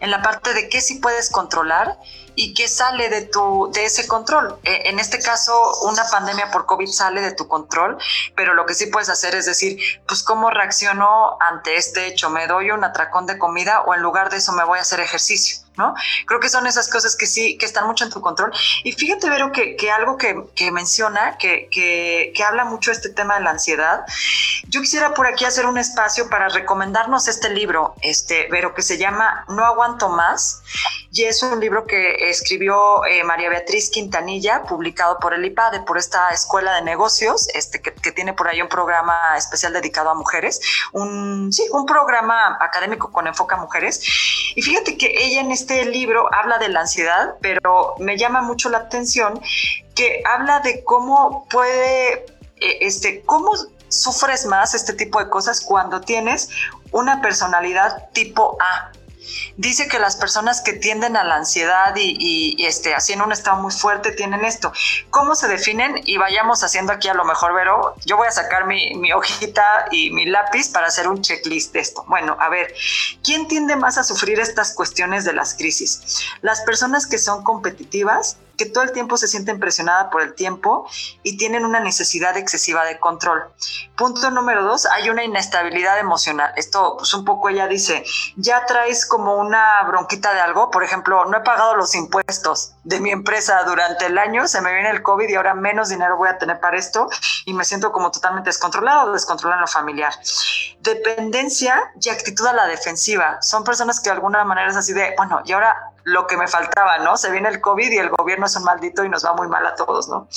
en 0.00 0.10
la 0.10 0.22
parte 0.22 0.54
de 0.54 0.68
qué 0.68 0.80
sí 0.80 0.96
puedes 0.96 1.30
controlar 1.30 1.98
y 2.34 2.54
qué 2.54 2.68
sale 2.68 3.08
de 3.08 3.22
tu 3.22 3.70
de 3.72 3.84
ese 3.84 4.06
control. 4.06 4.58
E, 4.62 4.88
en 4.88 4.98
este 4.98 5.18
caso, 5.20 5.80
una 5.82 6.04
pandemia 6.08 6.50
por 6.50 6.66
COVID 6.66 6.88
sale 6.88 7.20
de 7.20 7.32
tu 7.32 7.48
control, 7.48 7.98
pero 8.34 8.54
lo 8.54 8.66
que 8.66 8.74
sí 8.74 8.86
puedes 8.86 9.08
hacer 9.08 9.34
es 9.34 9.46
decir, 9.46 9.78
pues 10.06 10.22
cómo 10.22 10.50
reacciono 10.50 11.36
ante 11.40 11.76
este 11.76 12.06
hecho, 12.06 12.30
me 12.30 12.46
doy 12.46 12.70
un 12.70 12.84
atracón 12.84 13.26
de 13.26 13.38
comida 13.38 13.82
o 13.82 13.94
en 13.94 14.02
lugar 14.02 14.30
de 14.30 14.38
eso 14.38 14.52
me 14.52 14.64
voy 14.64 14.78
a 14.78 14.82
hacer 14.82 15.00
ejercicio. 15.00 15.64
¿no? 15.76 15.94
Creo 16.26 16.40
que 16.40 16.48
son 16.48 16.66
esas 16.66 16.88
cosas 16.88 17.16
que 17.16 17.26
sí, 17.26 17.58
que 17.58 17.66
están 17.66 17.86
mucho 17.86 18.04
en 18.04 18.10
tu 18.10 18.20
control. 18.20 18.52
Y 18.84 18.92
fíjate, 18.92 19.28
Vero, 19.28 19.52
que, 19.52 19.76
que 19.76 19.90
algo 19.90 20.16
que, 20.16 20.44
que 20.54 20.70
menciona, 20.70 21.36
que, 21.38 21.68
que, 21.70 22.32
que, 22.34 22.44
habla 22.44 22.64
mucho 22.64 22.92
este 22.92 23.08
tema 23.08 23.36
de 23.36 23.42
la 23.42 23.50
ansiedad, 23.50 24.04
yo 24.68 24.80
quisiera 24.80 25.14
por 25.14 25.26
aquí 25.26 25.44
hacer 25.44 25.66
un 25.66 25.78
espacio 25.78 26.28
para 26.28 26.48
recomendarnos 26.48 27.28
este 27.28 27.50
libro, 27.50 27.94
este, 28.02 28.48
Vero, 28.50 28.74
que 28.74 28.82
se 28.82 28.98
llama 28.98 29.44
No 29.48 29.64
aguanto 29.64 30.08
más, 30.08 30.62
y 31.14 31.24
es 31.24 31.44
un 31.44 31.60
libro 31.60 31.86
que 31.86 32.28
escribió 32.28 33.04
eh, 33.04 33.22
María 33.22 33.48
Beatriz 33.48 33.88
Quintanilla, 33.88 34.64
publicado 34.64 35.18
por 35.20 35.32
el 35.32 35.44
IPADE, 35.44 35.80
por 35.82 35.96
esta 35.96 36.30
escuela 36.30 36.74
de 36.74 36.82
negocios, 36.82 37.46
este, 37.54 37.80
que, 37.80 37.94
que 37.94 38.10
tiene 38.10 38.32
por 38.32 38.48
ahí 38.48 38.60
un 38.60 38.68
programa 38.68 39.14
especial 39.36 39.72
dedicado 39.72 40.10
a 40.10 40.14
mujeres, 40.14 40.60
un, 40.92 41.52
sí, 41.52 41.68
un 41.70 41.86
programa 41.86 42.58
académico 42.60 43.12
con 43.12 43.28
enfoque 43.28 43.54
a 43.54 43.58
mujeres. 43.58 44.02
Y 44.56 44.62
fíjate 44.62 44.98
que 44.98 45.14
ella 45.16 45.40
en 45.40 45.52
este 45.52 45.84
libro 45.84 46.28
habla 46.34 46.58
de 46.58 46.68
la 46.68 46.80
ansiedad, 46.80 47.36
pero 47.40 47.94
me 48.00 48.18
llama 48.18 48.42
mucho 48.42 48.68
la 48.68 48.78
atención 48.78 49.40
que 49.94 50.20
habla 50.24 50.60
de 50.60 50.82
cómo 50.82 51.46
puede, 51.48 52.26
eh, 52.56 52.78
este, 52.80 53.22
cómo 53.22 53.52
sufres 53.88 54.46
más 54.46 54.74
este 54.74 54.92
tipo 54.92 55.20
de 55.20 55.30
cosas 55.30 55.60
cuando 55.60 56.00
tienes 56.00 56.50
una 56.90 57.22
personalidad 57.22 58.10
tipo 58.10 58.56
A. 58.60 58.90
Dice 59.56 59.88
que 59.88 59.98
las 59.98 60.16
personas 60.16 60.60
que 60.60 60.72
tienden 60.72 61.16
a 61.16 61.24
la 61.24 61.36
ansiedad 61.36 61.94
y, 61.96 62.64
este, 62.64 62.94
así 62.94 63.12
en 63.12 63.22
un 63.22 63.32
estado 63.32 63.60
muy 63.60 63.72
fuerte 63.72 64.12
tienen 64.12 64.44
esto. 64.44 64.72
¿Cómo 65.10 65.34
se 65.34 65.48
definen? 65.48 66.00
Y 66.04 66.16
vayamos 66.16 66.62
haciendo 66.64 66.92
aquí 66.92 67.08
a 67.08 67.14
lo 67.14 67.24
mejor, 67.24 67.54
Vero, 67.54 67.94
yo 68.04 68.16
voy 68.16 68.28
a 68.28 68.32
sacar 68.32 68.66
mi, 68.66 68.94
mi 68.94 69.12
hojita 69.12 69.86
y 69.90 70.10
mi 70.10 70.26
lápiz 70.26 70.68
para 70.68 70.88
hacer 70.88 71.08
un 71.08 71.22
checklist 71.22 71.72
de 71.72 71.80
esto. 71.80 72.04
Bueno, 72.08 72.36
a 72.40 72.48
ver, 72.48 72.74
¿quién 73.22 73.48
tiende 73.48 73.76
más 73.76 73.98
a 73.98 74.04
sufrir 74.04 74.40
estas 74.40 74.74
cuestiones 74.74 75.24
de 75.24 75.32
las 75.32 75.54
crisis? 75.54 76.24
Las 76.42 76.60
personas 76.62 77.06
que 77.06 77.18
son 77.18 77.42
competitivas, 77.44 78.36
que 78.56 78.66
todo 78.66 78.84
el 78.84 78.92
tiempo 78.92 79.16
se 79.16 79.28
sienten 79.28 79.60
presionadas 79.60 80.08
por 80.10 80.22
el 80.22 80.34
tiempo 80.34 80.88
y 81.22 81.36
tienen 81.36 81.64
una 81.64 81.80
necesidad 81.80 82.36
excesiva 82.36 82.84
de 82.84 82.98
control. 82.98 83.44
Punto 83.96 84.30
número 84.30 84.64
dos, 84.64 84.86
hay 84.86 85.10
una 85.10 85.24
inestabilidad 85.24 85.98
emocional. 85.98 86.52
Esto, 86.56 86.96
pues 86.98 87.12
un 87.14 87.24
poco 87.24 87.48
ella 87.48 87.66
dice, 87.66 88.04
ya 88.36 88.64
traes 88.66 89.06
como 89.06 89.36
una 89.36 89.82
bronquita 89.84 90.32
de 90.34 90.40
algo, 90.40 90.70
por 90.70 90.84
ejemplo, 90.84 91.24
no 91.26 91.38
he 91.38 91.40
pagado 91.40 91.76
los 91.76 91.94
impuestos 91.94 92.74
de 92.84 93.00
mi 93.00 93.10
empresa 93.10 93.62
durante 93.64 94.06
el 94.06 94.18
año, 94.18 94.46
se 94.46 94.60
me 94.60 94.72
viene 94.72 94.90
el 94.90 95.02
COVID 95.02 95.28
y 95.28 95.34
ahora 95.34 95.54
menos 95.54 95.88
dinero 95.88 96.16
voy 96.16 96.28
a 96.28 96.38
tener 96.38 96.60
para 96.60 96.76
esto 96.76 97.08
y 97.44 97.54
me 97.54 97.64
siento 97.64 97.92
como 97.92 98.10
totalmente 98.10 98.50
descontrolado, 98.50 99.12
descontrolado 99.12 99.58
en 99.58 99.62
lo 99.62 99.68
familiar. 99.68 100.12
Dependencia 100.80 101.92
y 102.00 102.08
actitud 102.10 102.46
a 102.46 102.52
la 102.52 102.66
defensiva. 102.66 103.40
Son 103.40 103.64
personas 103.64 104.00
que 104.00 104.10
de 104.10 104.16
alguna 104.16 104.44
manera 104.44 104.70
es 104.70 104.76
así 104.76 104.92
de, 104.92 105.14
bueno, 105.16 105.40
y 105.44 105.52
ahora 105.52 105.93
lo 106.04 106.26
que 106.26 106.36
me 106.36 106.46
faltaba, 106.46 106.98
¿no? 106.98 107.16
Se 107.16 107.30
viene 107.30 107.48
el 107.48 107.60
COVID 107.60 107.90
y 107.90 107.98
el 107.98 108.10
gobierno 108.10 108.46
es 108.46 108.56
un 108.56 108.64
maldito 108.64 109.04
y 109.04 109.08
nos 109.08 109.24
va 109.24 109.34
muy 109.34 109.48
mal 109.48 109.66
a 109.66 109.74
todos, 109.74 110.08
¿no? 110.08 110.28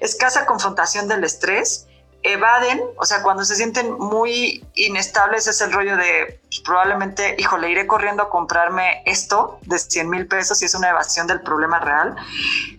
Escasa 0.00 0.46
confrontación 0.46 1.08
del 1.08 1.24
estrés, 1.24 1.86
evaden, 2.24 2.82
o 2.96 3.04
sea, 3.04 3.22
cuando 3.22 3.44
se 3.44 3.54
sienten 3.54 3.92
muy 3.92 4.66
inestables 4.74 5.46
es 5.46 5.60
el 5.60 5.72
rollo 5.72 5.96
de 5.96 6.40
pues, 6.48 6.60
probablemente, 6.60 7.36
híjole, 7.38 7.70
iré 7.70 7.86
corriendo 7.86 8.22
a 8.22 8.30
comprarme 8.30 9.02
esto 9.04 9.58
de 9.62 9.78
100 9.78 10.08
mil 10.08 10.26
pesos 10.26 10.60
y 10.62 10.64
es 10.64 10.74
una 10.74 10.88
evasión 10.88 11.26
del 11.26 11.42
problema 11.42 11.80
real. 11.80 12.16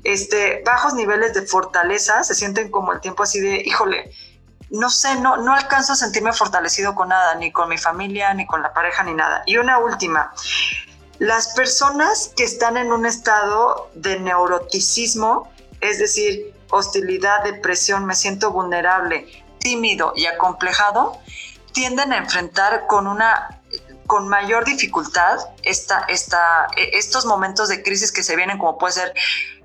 Este, 0.03 0.63
bajos 0.65 0.95
niveles 0.95 1.35
de 1.35 1.43
fortaleza, 1.43 2.23
se 2.23 2.33
sienten 2.33 2.71
como 2.71 2.91
el 2.91 3.01
tiempo 3.01 3.21
así 3.21 3.39
de, 3.39 3.57
híjole, 3.57 4.11
no 4.71 4.89
sé, 4.89 5.19
no, 5.19 5.37
no 5.37 5.53
alcanzo 5.53 5.93
a 5.93 5.95
sentirme 5.95 6.33
fortalecido 6.33 6.95
con 6.95 7.09
nada, 7.09 7.35
ni 7.35 7.51
con 7.51 7.69
mi 7.69 7.77
familia, 7.77 8.33
ni 8.33 8.47
con 8.47 8.63
la 8.63 8.73
pareja, 8.73 9.03
ni 9.03 9.13
nada. 9.13 9.43
Y 9.45 9.57
una 9.57 9.77
última, 9.77 10.33
las 11.19 11.53
personas 11.53 12.31
que 12.35 12.43
están 12.43 12.77
en 12.77 12.91
un 12.91 13.05
estado 13.05 13.89
de 13.93 14.19
neuroticismo, 14.19 15.51
es 15.81 15.99
decir, 15.99 16.53
hostilidad, 16.69 17.43
depresión, 17.43 18.05
me 18.05 18.15
siento 18.15 18.51
vulnerable, 18.51 19.27
tímido 19.59 20.13
y 20.15 20.25
acomplejado, 20.25 21.17
tienden 21.71 22.13
a 22.13 22.17
enfrentar 22.17 22.85
con 22.87 23.07
una 23.07 23.61
con 24.07 24.27
mayor 24.27 24.65
dificultad 24.65 25.39
esta, 25.63 26.05
estos 26.07 27.25
momentos 27.25 27.69
de 27.69 27.81
crisis 27.81 28.11
que 28.11 28.21
se 28.21 28.35
vienen, 28.35 28.59
como 28.59 28.77
puede 28.77 28.93
ser 28.93 29.13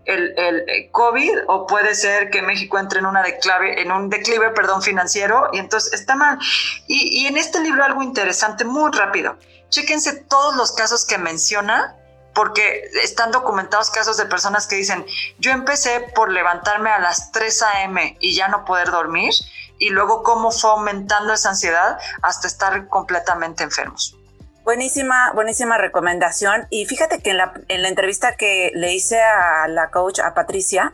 el, 0.07 0.33
el, 0.39 0.91
COVID 0.91 1.41
o 1.47 1.67
puede 1.67 1.95
ser 1.95 2.31
que 2.31 2.41
México 2.41 2.79
entre 2.79 3.01
en, 3.01 3.07
una 3.07 3.23
declave, 3.23 3.83
en 3.83 3.93
un 3.93 4.09
declive 4.09 4.49
perdón, 4.51 4.81
financiero 4.81 5.51
y 5.53 5.59
entonces 5.59 5.93
está 5.93 6.17
mal. 6.17 6.39
Y 6.87 7.27
en 7.27 7.37
este 7.37 7.61
libro 7.61 7.85
algo 7.85 8.03
interesante, 8.03 8.65
muy 8.65 8.91
rápido 8.93 9.37
chéquense 9.71 10.15
todos 10.25 10.55
los 10.57 10.73
casos 10.73 11.05
que 11.05 11.19
menciona, 11.19 11.97
porque 12.35 12.91
están 13.03 13.33
documentados 13.33 13.91
casos 13.91 14.17
de 14.17 14.27
personas 14.27 14.67
que 14.67 14.77
dicen, 14.77 15.05
yo 15.39 15.51
empecé 15.51 16.01
por 16.15 16.31
levantarme 16.31 16.91
a 16.91 16.99
las 16.99 17.33
3 17.33 17.63
a.m. 17.63 18.17
y 18.21 18.35
ya 18.35 18.49
no 18.49 18.65
poder 18.65 18.91
dormir, 18.91 19.33
y 19.79 19.91
luego 19.91 20.23
cómo 20.23 20.51
fue 20.51 20.71
aumentando 20.71 21.33
esa 21.33 21.51
ansiedad 21.51 21.99
hasta 22.23 22.47
estar 22.47 22.87
completamente 22.89 23.65
enfermos. 23.65 24.17
Buenísima, 24.63 25.33
buenísima 25.33 25.79
recomendación. 25.79 26.67
Y 26.71 26.85
fíjate 26.85 27.21
que 27.21 27.31
en 27.31 27.39
la, 27.39 27.55
en 27.69 27.83
la 27.83 27.89
entrevista 27.89 28.37
que 28.37 28.71
le 28.75 28.93
hice 28.93 29.21
a 29.21 29.67
la 29.69 29.91
coach, 29.91 30.21
a 30.21 30.35
Patricia, 30.35 30.93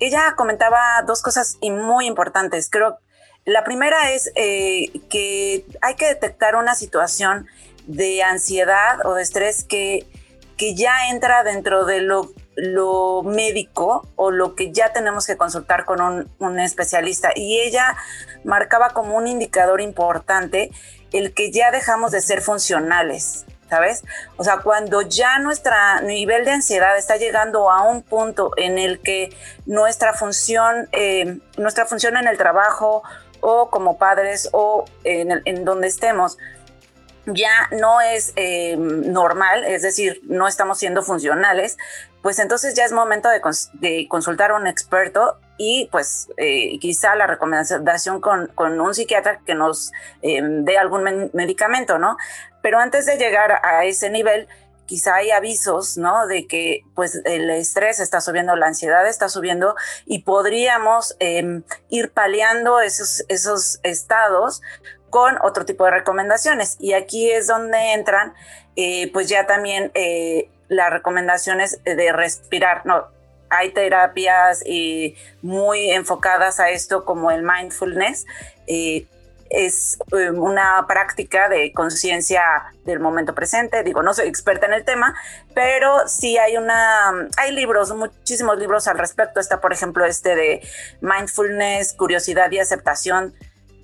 ella 0.00 0.34
comentaba 0.34 1.02
dos 1.06 1.22
cosas 1.22 1.58
muy 1.60 2.06
importantes. 2.06 2.68
Creo, 2.70 2.98
la 3.44 3.64
primera 3.64 4.10
es 4.10 4.32
eh, 4.34 4.90
que 5.10 5.66
hay 5.80 5.94
que 5.94 6.06
detectar 6.06 6.56
una 6.56 6.74
situación 6.74 7.46
de 7.86 8.22
ansiedad 8.22 9.04
o 9.04 9.14
de 9.14 9.22
estrés 9.22 9.64
que, 9.64 10.06
que 10.56 10.74
ya 10.74 11.08
entra 11.10 11.42
dentro 11.42 11.84
de 11.84 12.00
lo, 12.00 12.30
lo, 12.56 13.22
médico 13.22 14.06
o 14.16 14.30
lo 14.30 14.54
que 14.54 14.72
ya 14.72 14.92
tenemos 14.92 15.26
que 15.26 15.36
consultar 15.36 15.84
con 15.84 16.00
un, 16.00 16.60
especialista. 16.60 17.30
Y 17.34 17.60
ella 17.60 17.96
marcaba 18.44 18.90
como 18.90 19.16
un 19.16 19.26
indicador 19.26 19.80
importante 19.80 20.70
el 21.12 21.34
que 21.34 21.50
ya 21.50 21.70
dejamos 21.70 22.12
de 22.12 22.20
ser 22.20 22.40
funcionales. 22.40 23.44
¿sabes? 23.68 24.04
O 24.36 24.44
sea, 24.44 24.58
cuando 24.58 25.00
ya 25.00 25.38
nuestro 25.38 25.72
nivel 26.02 26.44
de 26.44 26.50
ansiedad 26.50 26.94
está 26.98 27.16
llegando 27.16 27.70
a 27.70 27.82
un 27.84 28.02
punto 28.02 28.50
en 28.58 28.78
el 28.78 29.00
que 29.00 29.34
nuestra 29.64 30.12
función, 30.12 30.90
eh, 30.92 31.38
nuestra 31.56 31.86
función 31.86 32.18
en 32.18 32.28
el 32.28 32.36
trabajo 32.36 33.02
o 33.40 33.70
como 33.70 33.96
padres 33.96 34.50
o 34.52 34.84
en, 35.04 35.40
en 35.46 35.64
donde 35.64 35.88
estemos, 35.88 36.36
ya 37.26 37.68
no 37.72 38.00
es 38.00 38.32
eh, 38.36 38.76
normal, 38.76 39.64
es 39.64 39.82
decir, 39.82 40.20
no 40.24 40.48
estamos 40.48 40.78
siendo 40.78 41.02
funcionales, 41.02 41.78
pues 42.22 42.38
entonces 42.38 42.74
ya 42.74 42.84
es 42.84 42.92
momento 42.92 43.28
de, 43.28 44.06
consultar 44.08 44.52
a 44.52 44.56
un 44.56 44.66
experto 44.66 45.38
y 45.58 45.88
pues 45.90 46.28
eh, 46.36 46.78
quizá 46.80 47.14
la 47.16 47.26
recomendación 47.26 48.20
con, 48.20 48.50
un 48.56 48.94
psiquiatra 48.94 49.40
que 49.44 49.54
nos 49.54 49.92
em, 50.22 50.64
dé 50.64 50.78
algún 50.78 51.30
medicamento, 51.32 51.98
¿no? 51.98 52.16
Pero 52.62 52.78
antes 52.78 53.06
de 53.06 53.16
llegar 53.16 53.60
a 53.64 53.84
ese 53.84 54.08
nivel, 54.08 54.48
quizá 54.86 55.16
hay 55.16 55.30
avisos, 55.30 55.96
¿no? 55.96 56.26
De 56.26 56.46
que 56.46 56.82
pues 56.94 57.20
el 57.24 57.50
estrés 57.50 57.98
está 57.98 58.20
subiendo, 58.20 58.56
la 58.56 58.66
ansiedad 58.66 59.06
está 59.08 59.28
subiendo 59.28 59.74
y 60.06 60.20
podríamos 60.20 61.16
em, 61.18 61.62
ir 61.88 62.12
paliando 62.12 62.80
esos, 62.80 63.24
esos 63.28 63.80
estados 63.82 64.62
con 65.12 65.36
otro 65.42 65.66
tipo 65.66 65.84
de 65.84 65.90
recomendaciones. 65.90 66.78
Y 66.80 66.94
aquí 66.94 67.30
es 67.30 67.46
donde 67.46 67.92
entran 67.92 68.32
eh, 68.76 69.10
pues 69.12 69.28
ya 69.28 69.46
también 69.46 69.92
eh, 69.92 70.48
las 70.68 70.90
recomendaciones 70.90 71.84
de 71.84 72.12
respirar, 72.12 72.86
¿no? 72.86 73.08
Hay 73.50 73.74
terapias 73.74 74.62
eh, 74.64 75.14
muy 75.42 75.90
enfocadas 75.90 76.60
a 76.60 76.70
esto 76.70 77.04
como 77.04 77.30
el 77.30 77.42
mindfulness, 77.42 78.24
es 79.50 79.98
em, 80.12 80.38
una 80.38 80.86
práctica 80.88 81.50
de 81.50 81.74
conciencia 81.74 82.42
del 82.86 82.98
momento 83.00 83.34
presente. 83.34 83.82
Digo, 83.82 84.02
no 84.02 84.14
soy 84.14 84.28
experta 84.28 84.64
en 84.64 84.72
el 84.72 84.86
tema, 84.86 85.14
pero 85.54 86.08
sí 86.08 86.38
hay 86.38 86.56
una, 86.56 87.28
hay 87.36 87.52
libros, 87.52 87.94
muchísimos 87.94 88.58
libros 88.58 88.88
al 88.88 88.96
respecto. 88.96 89.40
Está, 89.40 89.60
por 89.60 89.74
ejemplo, 89.74 90.06
este 90.06 90.34
de 90.34 90.66
mindfulness, 91.02 91.92
curiosidad 91.92 92.50
y 92.50 92.60
aceptación, 92.60 93.34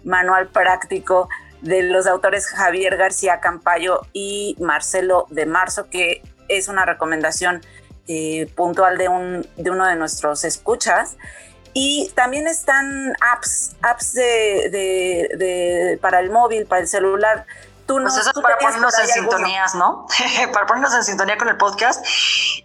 manual 0.04 0.48
práctico 0.48 1.28
de 1.60 1.82
los 1.82 2.06
autores 2.06 2.46
Javier 2.46 2.96
García 2.96 3.40
Campayo 3.40 4.02
y 4.12 4.56
Marcelo 4.60 5.26
de 5.30 5.46
Marzo, 5.46 5.88
que 5.90 6.22
es 6.48 6.68
una 6.68 6.84
recomendación 6.84 7.60
eh, 8.06 8.50
puntual 8.54 8.96
de, 8.96 9.08
un, 9.08 9.46
de 9.56 9.70
uno 9.70 9.86
de 9.86 9.96
nuestros 9.96 10.44
escuchas. 10.44 11.16
Y 11.74 12.10
también 12.14 12.46
están 12.46 13.12
apps, 13.20 13.76
apps 13.82 14.14
de, 14.14 15.98
para 16.00 16.20
el 16.20 16.30
móvil, 16.30 16.66
para 16.66 16.82
el 16.82 16.88
celular. 16.88 17.46
Tú 17.88 17.96
pues 18.02 18.18
eso 18.18 18.42
para 18.42 18.58
ponernos 18.58 18.98
en 18.98 19.08
sintonías, 19.08 19.74
¿no? 19.74 20.06
para 20.52 20.66
ponernos 20.66 20.94
en 20.94 21.04
sintonía 21.04 21.38
con 21.38 21.48
el 21.48 21.56
podcast 21.56 22.04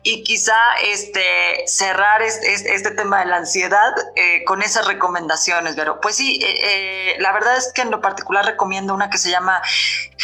y 0.03 0.21
quizá 0.21 0.57
este, 0.83 1.63
cerrar 1.65 2.21
este, 2.21 2.75
este 2.75 2.91
tema 2.91 3.19
de 3.19 3.27
la 3.27 3.37
ansiedad 3.37 3.93
eh, 4.17 4.43
con 4.43 4.61
esas 4.61 4.85
recomendaciones, 4.85 5.75
pero 5.77 6.01
pues 6.01 6.17
sí, 6.17 6.41
eh, 6.43 7.13
eh, 7.13 7.15
la 7.19 7.31
verdad 7.31 7.55
es 7.55 7.71
que 7.71 7.83
en 7.83 7.91
lo 7.91 8.01
particular 8.01 8.45
recomiendo 8.45 8.93
una 8.93 9.09
que 9.09 9.17
se 9.17 9.31
llama 9.31 9.61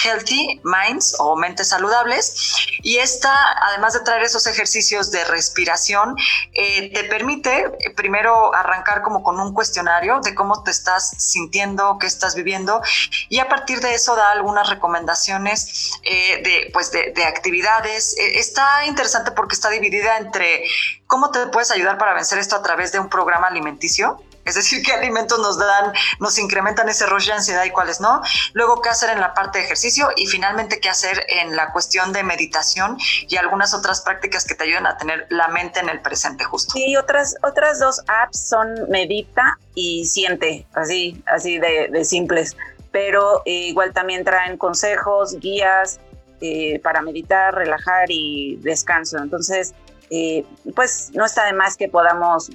Healthy 0.03 0.59
Minds 0.65 1.15
o 1.19 1.37
Mentes 1.37 1.69
Saludables 1.69 2.57
y 2.81 2.97
esta, 2.97 3.33
además 3.67 3.93
de 3.93 4.01
traer 4.01 4.23
esos 4.23 4.47
ejercicios 4.47 5.11
de 5.11 5.23
respiración, 5.23 6.17
te 6.53 7.03
permite 7.05 7.71
primero 7.95 8.53
arrancar 8.53 9.01
como 9.01 9.23
con 9.23 9.39
un 9.39 9.53
cuestionario 9.53 10.19
de 10.19 10.35
cómo 10.35 10.61
te 10.63 10.71
estás 10.71 11.11
sintiendo, 11.17 11.97
qué 11.99 12.07
estás 12.07 12.35
viviendo 12.35 12.81
y 13.29 13.39
a 13.39 13.47
partir 13.47 13.79
de 13.79 13.93
eso 13.93 14.17
da 14.17 14.31
algunas 14.31 14.67
recomendaciones 14.67 14.88
recomendaciones 14.89 15.91
eh, 16.03 16.41
de, 16.43 16.69
pues 16.73 16.91
de, 16.91 17.23
actividades. 17.25 18.17
Eh, 18.17 18.39
está 18.39 18.85
interesante 18.85 19.31
porque 19.31 19.55
está 19.55 19.69
dividida 19.69 20.17
entre 20.17 20.63
cómo 21.07 21.31
te 21.31 21.47
puedes 21.47 21.71
ayudar 21.71 21.97
para 21.97 22.13
vencer 22.13 22.39
esto 22.39 22.55
a 22.55 22.63
través 22.63 22.91
de 22.91 22.99
un 22.99 23.09
programa 23.09 23.47
alimenticio. 23.47 24.21
Es 24.45 24.55
decir, 24.55 24.81
qué 24.85 24.93
alimentos 24.93 25.37
nos 25.39 25.59
dan, 25.59 25.93
nos 26.19 26.39
incrementan 26.39 26.89
ese 26.89 27.05
rush 27.05 27.27
de 27.27 27.33
ansiedad 27.33 27.63
y 27.65 27.69
cuáles 27.69 28.01
no. 28.01 28.21
Luego, 28.53 28.81
qué 28.81 28.89
hacer 28.89 29.11
en 29.11 29.19
la 29.19 29.33
parte 29.35 29.59
de 29.59 29.65
ejercicio 29.65 30.09
y 30.15 30.25
finalmente, 30.25 30.79
qué 30.79 30.89
hacer 30.89 31.23
en 31.27 31.55
la 31.55 31.71
cuestión 31.71 32.11
de 32.11 32.23
meditación 32.23 32.97
y 33.27 33.35
algunas 33.35 33.75
otras 33.75 34.01
prácticas 34.01 34.45
que 34.45 34.55
te 34.55 34.63
ayuden 34.63 34.87
a 34.87 34.97
tener 34.97 35.27
la 35.29 35.49
mente 35.49 35.79
en 35.79 35.89
el 35.89 36.01
presente 36.01 36.45
justo. 36.45 36.73
Y 36.75 36.95
otras, 36.95 37.35
otras 37.43 37.79
dos 37.79 38.01
apps 38.07 38.49
son 38.49 38.89
Medita 38.89 39.59
y 39.75 40.07
Siente, 40.07 40.65
así, 40.73 41.23
así 41.27 41.59
de, 41.59 41.89
de 41.89 42.03
simples 42.05 42.55
pero 42.91 43.41
eh, 43.45 43.67
igual 43.67 43.93
también 43.93 44.23
traen 44.23 44.57
consejos, 44.57 45.37
guías 45.39 45.99
eh, 46.41 46.79
para 46.79 47.01
meditar, 47.01 47.53
relajar 47.53 48.09
y 48.09 48.57
descanso. 48.61 49.17
Entonces, 49.17 49.73
eh, 50.09 50.45
pues 50.75 51.11
no 51.13 51.25
está 51.25 51.45
de 51.45 51.53
más 51.53 51.77
que 51.77 51.87
podamos 51.87 52.51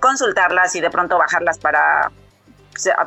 consultarlas 0.00 0.74
y 0.76 0.80
de 0.80 0.90
pronto 0.90 1.18
bajarlas 1.18 1.58
para, 1.58 2.12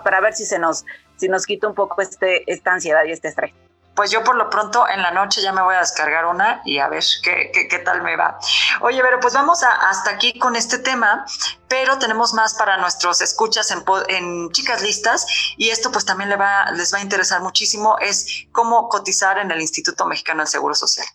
para 0.04 0.22
ver 0.22 0.34
si 0.34 0.46
se 0.46 0.58
nos, 0.60 0.86
si 1.18 1.28
nos 1.28 1.46
quita 1.46 1.68
un 1.68 1.76
poco 1.76 2.02
este, 2.02 2.52
esta 2.52 2.74
ansiedad 2.74 3.04
y 3.06 3.12
este 3.12 3.28
estrés 3.28 3.54
pues 4.00 4.12
yo 4.12 4.24
por 4.24 4.38
lo 4.38 4.50
pronto 4.50 4.88
en 4.88 5.02
la 5.02 5.12
noche 5.12 5.42
ya 5.42 5.52
me 5.52 5.62
voy 5.62 5.76
a 5.76 5.80
descargar 5.80 6.26
una 6.26 6.62
y 6.64 6.78
a 6.78 6.88
ver 6.88 7.04
qué, 7.22 7.52
qué, 7.52 7.80
tal 7.80 8.02
me 8.02 8.16
va. 8.16 8.40
Oye, 8.80 9.02
pero 9.02 9.20
pues 9.20 9.34
vamos 9.34 9.62
a, 9.62 9.74
hasta 9.90 10.12
aquí 10.12 10.40
con 10.40 10.56
este 10.56 10.80
tema, 10.80 11.26
pero 11.68 12.00
tenemos 12.00 12.34
más 12.34 12.54
para 12.54 12.78
nuestros 12.78 13.20
escuchas 13.20 13.72
en, 13.72 13.84
en 14.08 14.52
Chicas 14.54 14.82
Listas 14.84 15.28
y 15.58 15.68
esto 15.68 15.92
pues 15.92 16.06
también 16.06 16.30
le 16.30 16.38
va, 16.38 16.72
les 16.72 16.94
va 16.94 17.00
a 17.00 17.02
interesar 17.02 17.42
muchísimo, 17.42 17.98
es 18.00 18.46
cómo 18.54 18.88
cotizar 18.88 19.38
en 19.38 19.52
el 19.52 19.60
Instituto 19.60 20.06
Mexicano 20.06 20.44
del 20.44 20.48
Seguro 20.48 20.76
Social. 20.76 21.06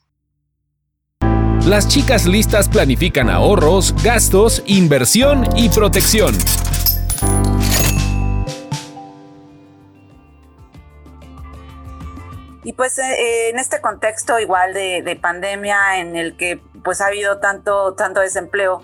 Las 1.64 1.88
chicas 1.88 2.26
listas 2.26 2.68
planifican 2.68 3.30
ahorros, 3.30 3.94
gastos, 4.02 4.62
inversión 4.66 5.48
y 5.56 5.70
protección. 5.70 6.36
Y 12.64 12.72
pues 12.72 12.98
eh, 12.98 13.50
en 13.50 13.58
este 13.58 13.80
contexto 13.82 14.40
igual 14.40 14.72
de, 14.72 15.18
pandemia 15.20 15.98
en 15.98 16.16
el 16.16 16.36
que 16.36 16.60
pues 16.82 17.02
ha 17.02 17.06
habido 17.06 17.38
tanto, 17.38 17.94
tanto 17.94 18.20
desempleo, 18.20 18.82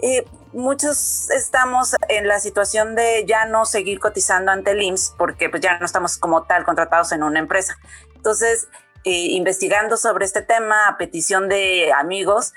eh, 0.00 0.26
muchos 0.52 1.30
estamos 1.30 1.96
en 2.08 2.28
la 2.28 2.40
situación 2.40 2.94
de 2.94 3.24
ya 3.26 3.46
no 3.46 3.64
seguir 3.64 4.00
cotizando 4.00 4.52
ante 4.52 4.72
el 4.72 4.82
IMSS 4.82 5.14
porque 5.16 5.48
pues 5.48 5.62
ya 5.62 5.78
no 5.78 5.86
estamos 5.86 6.18
como 6.18 6.42
tal 6.44 6.64
contratados 6.64 7.10
en 7.12 7.22
una 7.22 7.38
empresa. 7.38 7.78
Entonces, 8.14 8.68
eh, 9.04 9.28
investigando 9.30 9.96
sobre 9.96 10.26
este 10.26 10.42
tema 10.42 10.88
a 10.88 10.98
petición 10.98 11.48
de 11.48 11.90
amigos, 11.92 12.52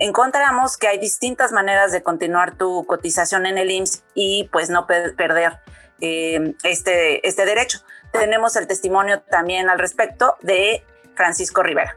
encontramos 0.00 0.76
que 0.76 0.88
hay 0.88 0.98
distintas 0.98 1.52
maneras 1.52 1.92
de 1.92 2.02
continuar 2.02 2.56
tu 2.56 2.84
cotización 2.86 3.46
en 3.46 3.58
el 3.58 3.70
IMSS 3.70 4.02
y 4.14 4.48
pues 4.50 4.70
no 4.70 4.88
perder 4.88 5.60
este, 6.00 7.26
este 7.26 7.44
derecho 7.44 7.78
tenemos 8.12 8.56
el 8.56 8.66
testimonio 8.66 9.22
también 9.22 9.68
al 9.68 9.78
respecto 9.78 10.36
de 10.42 10.82
Francisco 11.14 11.62
Rivera. 11.62 11.94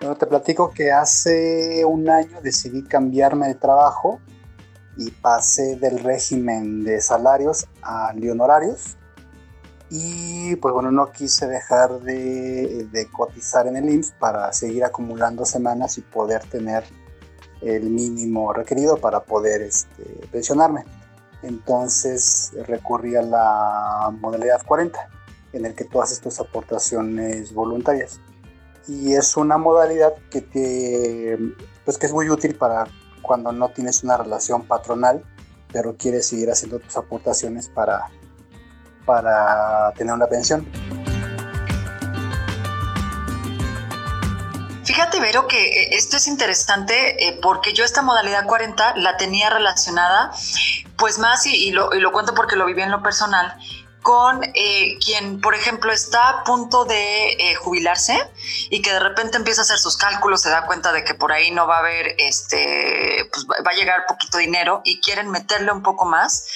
Bueno, 0.00 0.16
te 0.16 0.26
platico 0.26 0.70
que 0.70 0.92
hace 0.92 1.84
un 1.84 2.08
año 2.08 2.40
decidí 2.40 2.84
cambiarme 2.84 3.48
de 3.48 3.54
trabajo 3.54 4.20
y 4.96 5.10
pasé 5.10 5.76
del 5.76 6.00
régimen 6.00 6.84
de 6.84 7.00
salarios 7.00 7.66
a 7.82 8.12
honorarios. 8.30 8.96
Y 9.90 10.56
pues 10.56 10.74
bueno, 10.74 10.90
no 10.90 11.10
quise 11.12 11.46
dejar 11.46 12.00
de, 12.00 13.08
cotizar 13.10 13.66
en 13.66 13.76
el 13.76 13.88
IMSS 13.88 14.12
para 14.18 14.52
seguir 14.52 14.84
acumulando 14.84 15.46
semanas 15.46 15.96
y 15.96 16.02
poder 16.02 16.44
tener 16.44 16.84
el 17.62 17.88
mínimo 17.88 18.52
requerido 18.52 18.98
para 18.98 19.20
poder 19.20 19.62
este, 19.62 20.04
pensionarme. 20.30 20.84
Entonces 21.42 22.52
recurrí 22.66 23.16
a 23.16 23.22
la 23.22 24.10
modalidad 24.20 24.64
40, 24.66 24.98
en 25.52 25.66
el 25.66 25.74
que 25.74 25.84
tú 25.84 26.02
haces 26.02 26.20
tus 26.20 26.40
aportaciones 26.40 27.52
voluntarias. 27.54 28.20
Y 28.86 29.14
es 29.14 29.36
una 29.36 29.58
modalidad 29.58 30.14
que, 30.30 30.40
te, 30.40 31.38
pues 31.84 31.98
que 31.98 32.06
es 32.06 32.12
muy 32.12 32.28
útil 32.30 32.54
para 32.54 32.86
cuando 33.22 33.52
no 33.52 33.68
tienes 33.68 34.02
una 34.02 34.16
relación 34.16 34.66
patronal, 34.66 35.22
pero 35.72 35.96
quieres 35.96 36.26
seguir 36.26 36.50
haciendo 36.50 36.78
tus 36.78 36.96
aportaciones 36.96 37.68
para, 37.68 38.10
para 39.04 39.92
tener 39.92 40.14
una 40.14 40.26
pensión. 40.26 40.66
Fíjate, 44.84 45.20
Vero, 45.20 45.46
que 45.46 45.82
eh, 45.82 45.88
esto 45.92 46.16
es 46.16 46.26
interesante 46.26 47.28
eh, 47.28 47.38
porque 47.42 47.74
yo 47.74 47.84
esta 47.84 48.00
modalidad 48.00 48.46
40 48.46 48.96
la 48.96 49.18
tenía 49.18 49.50
relacionada, 49.50 50.32
pues 50.98 51.18
más, 51.18 51.46
y, 51.46 51.70
lo, 51.70 51.94
y 51.94 52.00
lo 52.00 52.12
cuento 52.12 52.34
porque 52.34 52.56
lo 52.56 52.66
viví 52.66 52.82
en 52.82 52.90
lo 52.90 53.02
personal, 53.02 53.56
con 54.02 54.42
eh, 54.54 54.98
quien, 55.04 55.40
por 55.40 55.54
ejemplo, 55.54 55.92
está 55.92 56.28
a 56.28 56.44
punto 56.44 56.84
de 56.84 57.28
eh, 57.32 57.54
jubilarse 57.56 58.18
y 58.70 58.80
que 58.80 58.92
de 58.92 59.00
repente 59.00 59.36
empieza 59.36 59.60
a 59.60 59.64
hacer 59.64 59.78
sus 59.78 59.96
cálculos, 59.96 60.40
se 60.40 60.50
da 60.50 60.66
cuenta 60.66 60.92
de 60.92 61.04
que 61.04 61.14
por 61.14 61.32
ahí 61.32 61.50
no 61.50 61.66
va 61.66 61.76
a 61.76 61.80
haber, 61.80 62.14
este, 62.18 63.28
pues 63.32 63.46
va 63.46 63.70
a 63.70 63.74
llegar 63.74 64.06
poquito 64.06 64.38
dinero 64.38 64.82
y 64.84 65.00
quieren 65.00 65.30
meterle 65.30 65.72
un 65.72 65.82
poco 65.82 66.04
más. 66.04 66.46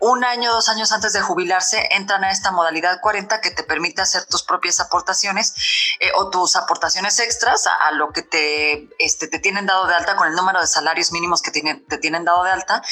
Un 0.00 0.24
año, 0.24 0.50
dos 0.50 0.68
años 0.68 0.92
antes 0.92 1.12
de 1.12 1.20
jubilarse, 1.20 1.88
entran 1.92 2.24
a 2.24 2.30
esta 2.30 2.50
modalidad 2.50 3.00
40 3.00 3.40
que 3.40 3.50
te 3.50 3.62
permite 3.62 4.00
hacer 4.00 4.24
tus 4.24 4.42
propias 4.42 4.80
aportaciones 4.80 5.54
eh, 6.00 6.10
o 6.16 6.30
tus 6.30 6.56
aportaciones 6.56 7.20
extras 7.20 7.66
a, 7.66 7.90
lo 7.92 8.10
que 8.10 8.22
te, 8.22 8.88
este, 8.98 9.28
te 9.28 9.38
tienen 9.38 9.66
dado 9.66 9.86
de 9.86 9.94
alta 9.94 10.16
con 10.16 10.28
el 10.28 10.34
número 10.34 10.60
de 10.60 10.66
salarios 10.66 11.12
mínimos 11.12 11.42
que 11.42 11.50
te 11.50 11.98
tienen 11.98 12.24
dado 12.24 12.44
de 12.44 12.50
alta. 12.50 12.82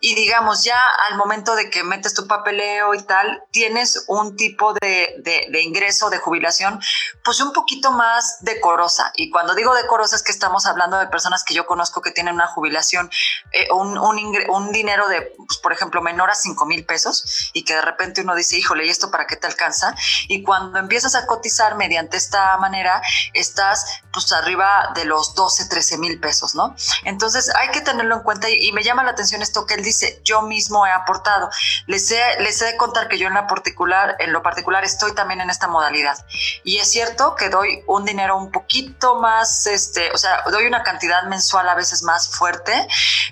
Y 0.00 0.14
digamos, 0.14 0.64
ya 0.64 0.78
al 1.08 1.16
momento 1.16 1.54
de 1.54 1.70
que 1.70 1.82
metes 1.82 2.14
tu 2.14 2.26
papeleo 2.26 2.94
y 2.94 3.02
tal, 3.02 3.42
tienes 3.50 4.04
un 4.08 4.36
tipo 4.36 4.72
de, 4.74 5.14
ingreso, 5.62 6.10
de 6.10 6.18
jubilación, 6.18 6.80
pues 7.24 7.40
un 7.40 7.52
poquito 7.52 7.90
más 7.90 8.38
decorosa. 8.40 9.12
Y 9.16 9.30
cuando 9.30 9.54
digo 9.54 9.74
decorosa 9.74 10.16
es 10.16 10.22
que 10.22 10.32
estamos 10.32 10.66
hablando 10.66 10.98
de 10.98 11.06
personas 11.08 11.44
que 11.44 11.54
yo 11.54 11.66
conozco 11.66 12.00
que 12.02 12.10
tienen 12.10 12.34
una 12.34 12.46
jubilación, 12.46 13.10
eh, 13.52 13.68
un, 13.72 13.98
un, 13.98 14.72
dinero 14.72 15.08
de, 15.08 15.32
pues, 15.46 15.58
por 15.58 15.72
ejemplo, 15.72 16.02
menor 16.02 16.30
a 16.30 16.34
5 16.54 16.66
mil 16.66 16.84
pesos 16.84 17.50
y 17.52 17.64
que 17.64 17.74
de 17.74 17.82
repente 17.82 18.22
uno 18.22 18.34
dice, 18.34 18.56
híjole, 18.56 18.86
¿y 18.86 18.90
esto 18.90 19.10
para 19.10 19.26
qué 19.26 19.36
te 19.36 19.46
alcanza? 19.46 19.94
Y 20.28 20.42
cuando 20.42 20.78
empiezas 20.78 21.14
a 21.14 21.26
cotizar 21.26 21.76
mediante 21.76 22.16
esta 22.16 22.56
manera, 22.58 23.02
estás 23.32 24.00
pues 24.12 24.32
arriba 24.32 24.92
de 24.94 25.04
los 25.04 25.34
12, 25.34 25.66
13 25.66 25.98
mil 25.98 26.20
pesos, 26.20 26.54
¿no? 26.54 26.74
Entonces 27.04 27.52
hay 27.54 27.68
que 27.70 27.80
tenerlo 27.80 28.16
en 28.16 28.22
cuenta 28.22 28.48
y, 28.48 28.72
me 28.72 28.82
llama 28.82 29.04
la 29.04 29.12
atención 29.12 29.42
esto 29.42 29.66
que 29.66 29.74
él 29.74 29.84
dice, 29.84 30.20
yo 30.24 30.42
mismo 30.42 30.86
he 30.86 30.90
aportado. 30.90 31.48
Les 31.86 32.10
he, 32.10 32.40
les 32.40 32.60
he 32.62 32.66
de 32.66 32.76
contar 32.76 33.08
que 33.08 33.18
yo 33.18 33.28
en, 33.28 33.34
la 33.34 33.46
particular, 33.46 34.16
en 34.18 34.32
lo 34.32 34.42
particular 34.42 34.84
estoy 34.84 35.14
también 35.14 35.40
en 35.40 35.50
esta 35.50 35.68
modalidad. 35.68 36.24
Y 36.64 36.78
es 36.78 36.90
cierto 36.90 37.34
que 37.34 37.48
doy 37.48 37.82
un 37.86 38.04
dinero 38.04 38.36
un 38.36 38.50
poquito 38.50 39.16
más, 39.20 39.66
este, 39.66 40.10
o 40.12 40.18
sea, 40.18 40.42
doy 40.50 40.66
una 40.66 40.82
cantidad 40.82 41.24
mensual 41.24 41.68
a 41.68 41.74
veces 41.74 42.02
más 42.02 42.28
fuerte, 42.28 42.86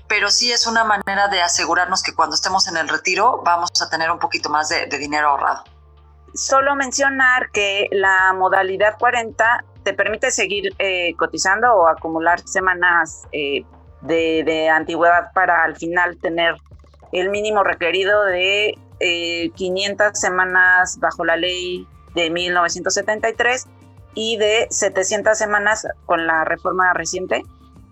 pero 0.09 0.31
sí 0.31 0.53
es 0.53 0.67
una 0.67 0.85
manera 0.85 1.29
de 1.29 1.43
asegurarnos 1.43 2.03
que 2.03 2.15
cuando 2.15 2.35
estemos 2.35 2.67
en 2.69 2.77
el 2.77 2.89
retiro 2.89 3.12
vamos 3.21 3.71
a 3.81 3.89
tener 3.89 4.11
un 4.11 4.19
poquito 4.19 4.49
más 4.49 4.69
de, 4.69 4.87
dinero 4.99 5.29
ahorrado. 5.29 5.65
Solo 6.35 6.75
mencionar 6.75 7.51
que 7.53 7.89
la 7.93 8.33
modalidad 8.33 8.99
40 8.99 9.65
te 9.83 9.93
permite 9.93 10.31
seguir 10.31 10.73
eh, 10.79 11.15
cotizando 11.17 11.73
o 11.75 11.89
acumular 11.89 12.41
semanas 12.47 13.23
eh, 13.33 13.65
de, 14.01 14.69
antigüedad 14.71 15.33
para 15.35 15.63
al 15.65 15.77
final 15.77 16.19
tener 16.19 16.55
el 17.13 17.29
mínimo 17.29 17.63
requerido 17.63 18.25
de 18.25 18.79
500 19.55 20.07
eh, 20.07 20.11
semanas 20.15 20.99
bajo 20.99 21.25
la 21.25 21.37
ley 21.37 21.87
de 22.15 22.31
1973 22.31 23.67
y 24.15 24.37
de 24.37 24.67
700 24.71 25.37
semanas 25.37 25.87
con 26.07 26.27
la 26.27 26.45
reforma 26.45 26.93
reciente 26.95 27.43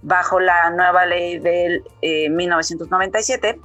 bajo 0.03 0.41
la 0.41 0.71
nueva 0.71 1.05
ley 1.05 1.39
del 1.39 1.85
1997. 2.01 3.61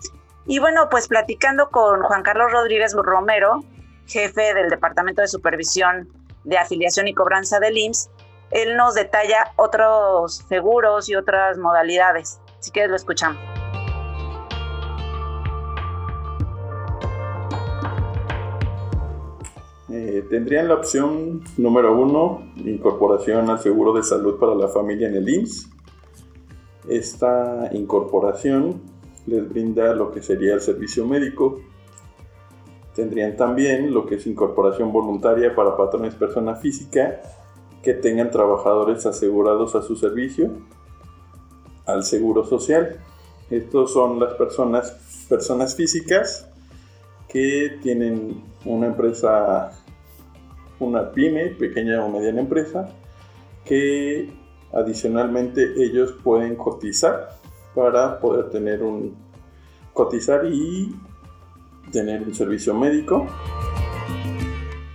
Y 0.47 0.59
bueno, 0.59 0.89
pues 0.91 1.07
platicando 1.07 1.69
con 1.69 2.03
Juan 2.03 2.21
Carlos 2.21 2.51
Rodríguez 2.51 2.93
Romero, 2.93 3.63
jefe 4.05 4.53
del 4.53 4.69
Departamento 4.69 5.21
de 5.21 5.27
Supervisión 5.27 6.07
de 6.43 6.57
Afiliación 6.57 7.07
y 7.07 7.15
Cobranza 7.15 7.59
del 7.59 7.75
IMSS, 7.75 8.11
él 8.51 8.77
nos 8.77 8.93
detalla 8.93 9.53
otros 9.55 10.45
seguros 10.47 11.09
y 11.09 11.15
otras 11.15 11.57
modalidades. 11.57 12.39
Así 12.59 12.69
que 12.71 12.87
lo 12.87 12.95
escuchamos. 12.95 13.41
Eh, 19.89 20.25
tendrían 20.29 20.67
la 20.67 20.75
opción 20.75 21.43
número 21.57 21.97
uno, 21.97 22.43
incorporación 22.57 23.49
al 23.49 23.59
seguro 23.59 23.93
de 23.93 24.03
salud 24.03 24.37
para 24.37 24.53
la 24.53 24.67
familia 24.67 25.07
en 25.07 25.15
el 25.15 25.27
IMSS. 25.27 25.69
Esta 26.87 27.69
incorporación 27.71 28.94
les 29.25 29.47
brinda 29.47 29.93
lo 29.93 30.11
que 30.11 30.21
sería 30.21 30.53
el 30.53 30.61
servicio 30.61 31.05
médico. 31.05 31.61
Tendrían 32.95 33.35
también 33.35 33.93
lo 33.93 34.05
que 34.05 34.15
es 34.15 34.27
incorporación 34.27 34.91
voluntaria 34.91 35.55
para 35.55 35.75
patrones 35.75 36.15
persona 36.15 36.55
física 36.55 37.21
que 37.83 37.93
tengan 37.93 38.31
trabajadores 38.31 39.05
asegurados 39.05 39.75
a 39.75 39.81
su 39.81 39.95
servicio 39.95 40.51
al 41.85 42.03
seguro 42.03 42.45
social. 42.45 42.99
Estos 43.49 43.93
son 43.93 44.19
las 44.19 44.33
personas, 44.33 45.25
personas 45.29 45.75
físicas 45.75 46.49
que 47.27 47.77
tienen 47.83 48.43
una 48.65 48.87
empresa, 48.87 49.71
una 50.79 51.11
pyme, 51.11 51.47
pequeña 51.47 52.03
o 52.03 52.09
mediana 52.09 52.41
empresa, 52.41 52.89
que 53.65 54.29
adicionalmente 54.73 55.73
ellos 55.77 56.15
pueden 56.23 56.55
cotizar 56.55 57.35
para 57.75 58.19
poder 58.19 58.49
tener 58.49 58.81
un 58.81 59.15
cotizar 59.93 60.45
y 60.45 60.95
tener 61.91 62.23
un 62.23 62.33
servicio 62.33 62.73
médico 62.73 63.27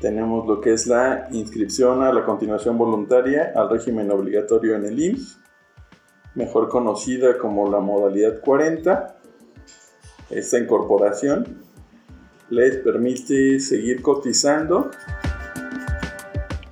tenemos 0.01 0.47
lo 0.47 0.62
que 0.62 0.73
es 0.73 0.87
la 0.87 1.29
inscripción 1.31 2.03
a 2.03 2.12
la 2.12 2.25
continuación 2.25 2.79
voluntaria 2.79 3.53
al 3.55 3.69
régimen 3.69 4.11
obligatorio 4.11 4.75
en 4.75 4.87
el 4.87 4.99
IMSS, 4.99 5.38
mejor 6.35 6.71
conocida 6.71 7.37
como 7.37 7.71
la 7.71 7.81
modalidad 7.81 8.40
40. 8.40 9.19
Esta 10.31 10.59
incorporación 10.59 11.62
les 12.49 12.79
permite 12.79 13.61
seguir 13.61 14.01
cotizando. 14.01 14.90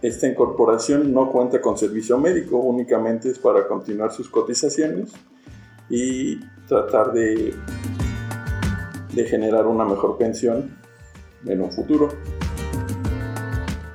Esta 0.00 0.26
incorporación 0.26 1.12
no 1.12 1.30
cuenta 1.30 1.60
con 1.60 1.76
servicio 1.76 2.16
médico, 2.16 2.56
únicamente 2.56 3.28
es 3.28 3.38
para 3.38 3.68
continuar 3.68 4.10
sus 4.10 4.30
cotizaciones 4.30 5.12
y 5.88 6.40
tratar 6.66 7.12
de, 7.12 7.54
de 9.12 9.24
generar 9.24 9.66
una 9.66 9.84
mejor 9.84 10.18
pensión 10.18 10.76
en 11.46 11.62
un 11.62 11.72
futuro 11.72 12.08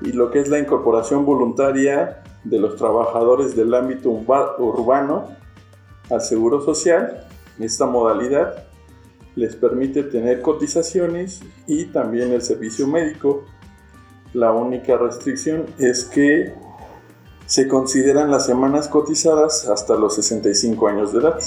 y 0.03 0.11
lo 0.11 0.29
que 0.31 0.39
es 0.39 0.49
la 0.49 0.59
incorporación 0.59 1.25
voluntaria 1.25 2.23
de 2.43 2.59
los 2.59 2.75
trabajadores 2.75 3.55
del 3.55 3.73
ámbito 3.73 4.09
urbano 4.09 5.29
al 6.09 6.21
Seguro 6.21 6.61
Social. 6.61 7.25
Esta 7.59 7.85
modalidad 7.85 8.65
les 9.35 9.55
permite 9.55 10.03
tener 10.03 10.41
cotizaciones 10.41 11.41
y 11.67 11.85
también 11.85 12.33
el 12.33 12.41
servicio 12.41 12.85
médico. 12.85 13.45
La 14.33 14.51
única 14.51 14.97
restricción 14.97 15.65
es 15.77 16.03
que 16.05 16.53
se 17.45 17.67
consideran 17.67 18.31
las 18.31 18.45
semanas 18.45 18.87
cotizadas 18.87 19.67
hasta 19.67 19.95
los 19.95 20.15
65 20.15 20.87
años 20.87 21.13
de 21.13 21.19
edad. 21.19 21.39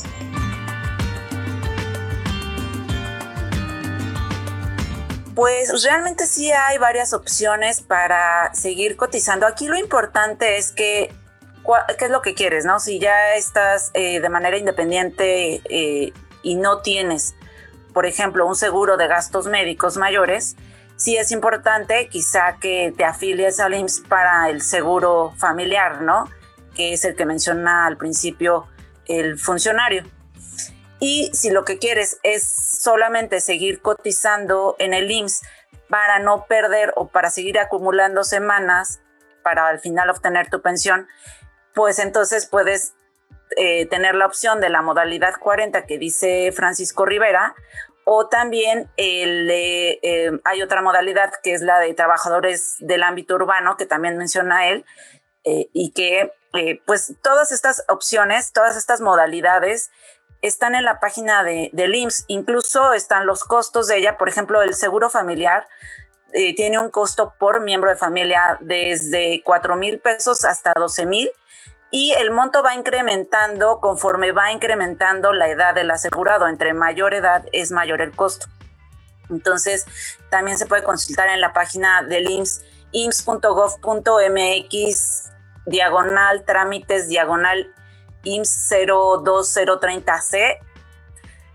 Pues 5.34 5.84
realmente 5.84 6.26
sí 6.26 6.50
hay 6.50 6.78
varias 6.78 7.12
opciones 7.12 7.82
para 7.82 8.54
seguir 8.54 8.96
cotizando. 8.96 9.46
Aquí 9.46 9.66
lo 9.66 9.76
importante 9.76 10.56
es 10.56 10.72
que, 10.72 11.12
¿qué 11.98 12.04
es 12.06 12.10
lo 12.10 12.22
que 12.22 12.34
quieres? 12.34 12.64
no? 12.64 12.80
Si 12.80 12.98
ya 12.98 13.34
estás 13.34 13.90
eh, 13.92 14.20
de 14.20 14.28
manera 14.30 14.56
independiente 14.56 15.60
eh, 15.68 16.14
y 16.42 16.54
no 16.54 16.80
tienes, 16.80 17.34
por 17.92 18.06
ejemplo, 18.06 18.46
un 18.46 18.56
seguro 18.56 18.96
de 18.96 19.08
gastos 19.08 19.46
médicos 19.46 19.98
mayores, 19.98 20.56
sí 20.96 21.16
es 21.16 21.30
importante 21.30 22.08
quizá 22.08 22.56
que 22.60 22.92
te 22.96 23.04
afilies 23.04 23.60
al 23.60 23.74
IMSS 23.74 24.00
para 24.08 24.48
el 24.48 24.62
seguro 24.62 25.32
familiar, 25.36 26.02
¿no? 26.02 26.28
Que 26.74 26.92
es 26.92 27.04
el 27.04 27.14
que 27.14 27.26
menciona 27.26 27.86
al 27.86 27.96
principio 27.96 28.66
el 29.06 29.38
funcionario. 29.38 30.04
Y 30.98 31.30
si 31.34 31.50
lo 31.50 31.64
que 31.64 31.78
quieres 31.78 32.18
es 32.22 32.44
solamente 32.44 33.40
seguir 33.40 33.80
cotizando 33.80 34.76
en 34.78 34.94
el 34.94 35.10
IMSS 35.10 35.42
para 35.88 36.18
no 36.18 36.46
perder 36.46 36.92
o 36.96 37.08
para 37.08 37.30
seguir 37.30 37.58
acumulando 37.58 38.24
semanas 38.24 39.00
para 39.42 39.68
al 39.68 39.78
final 39.78 40.10
obtener 40.10 40.48
tu 40.48 40.62
pensión, 40.62 41.06
pues 41.74 41.98
entonces 41.98 42.46
puedes 42.46 42.94
eh, 43.56 43.86
tener 43.86 44.14
la 44.14 44.26
opción 44.26 44.60
de 44.60 44.70
la 44.70 44.82
modalidad 44.82 45.34
40 45.38 45.86
que 45.86 45.98
dice 45.98 46.50
Francisco 46.52 47.04
Rivera 47.04 47.54
o 48.08 48.28
también 48.28 48.88
eh, 48.96 50.30
hay 50.44 50.62
otra 50.62 50.80
modalidad 50.80 51.32
que 51.42 51.54
es 51.54 51.60
la 51.60 51.80
de 51.80 51.92
trabajadores 51.92 52.76
del 52.78 53.02
ámbito 53.02 53.34
urbano 53.34 53.76
que 53.76 53.84
también 53.84 54.16
menciona 54.16 54.68
él 54.68 54.84
eh, 55.42 55.68
y 55.72 55.90
que 55.90 56.32
pues 56.86 57.14
todas 57.20 57.50
estas 57.50 57.84
opciones, 57.88 58.52
todas 58.52 58.76
estas 58.76 59.00
modalidades 59.00 59.90
están 60.40 60.76
en 60.76 60.84
la 60.84 61.00
página 61.00 61.42
de, 61.42 61.68
del 61.72 61.96
IMSS, 61.96 62.26
incluso 62.28 62.92
están 62.92 63.26
los 63.26 63.42
costos 63.42 63.88
de 63.88 63.96
ella, 63.98 64.16
por 64.16 64.28
ejemplo, 64.28 64.62
el 64.62 64.74
seguro 64.74 65.10
familiar 65.10 65.66
eh, 66.32 66.54
tiene 66.54 66.78
un 66.78 66.90
costo 66.90 67.34
por 67.40 67.60
miembro 67.60 67.90
de 67.90 67.96
familia 67.96 68.56
desde 68.60 69.42
4 69.44 69.74
mil 69.74 69.98
pesos 69.98 70.44
hasta 70.44 70.72
12 70.74 71.06
mil 71.06 71.30
y 71.96 72.12
el 72.12 72.30
monto 72.30 72.62
va 72.62 72.74
incrementando 72.74 73.80
conforme 73.80 74.30
va 74.30 74.52
incrementando 74.52 75.32
la 75.32 75.48
edad 75.48 75.74
del 75.74 75.90
asegurado. 75.90 76.46
Entre 76.46 76.74
mayor 76.74 77.14
edad 77.14 77.46
es 77.52 77.72
mayor 77.72 78.02
el 78.02 78.14
costo. 78.14 78.48
Entonces, 79.30 79.86
también 80.28 80.58
se 80.58 80.66
puede 80.66 80.82
consultar 80.82 81.30
en 81.30 81.40
la 81.40 81.54
página 81.54 82.02
del 82.02 82.28
IMSS, 82.28 82.60
ims.gov.mx, 82.92 83.80
diagonal 85.64 86.44
trámites, 86.44 87.08
diagonal 87.08 87.72
IMSS 88.24 88.72
02030C. 88.72 90.58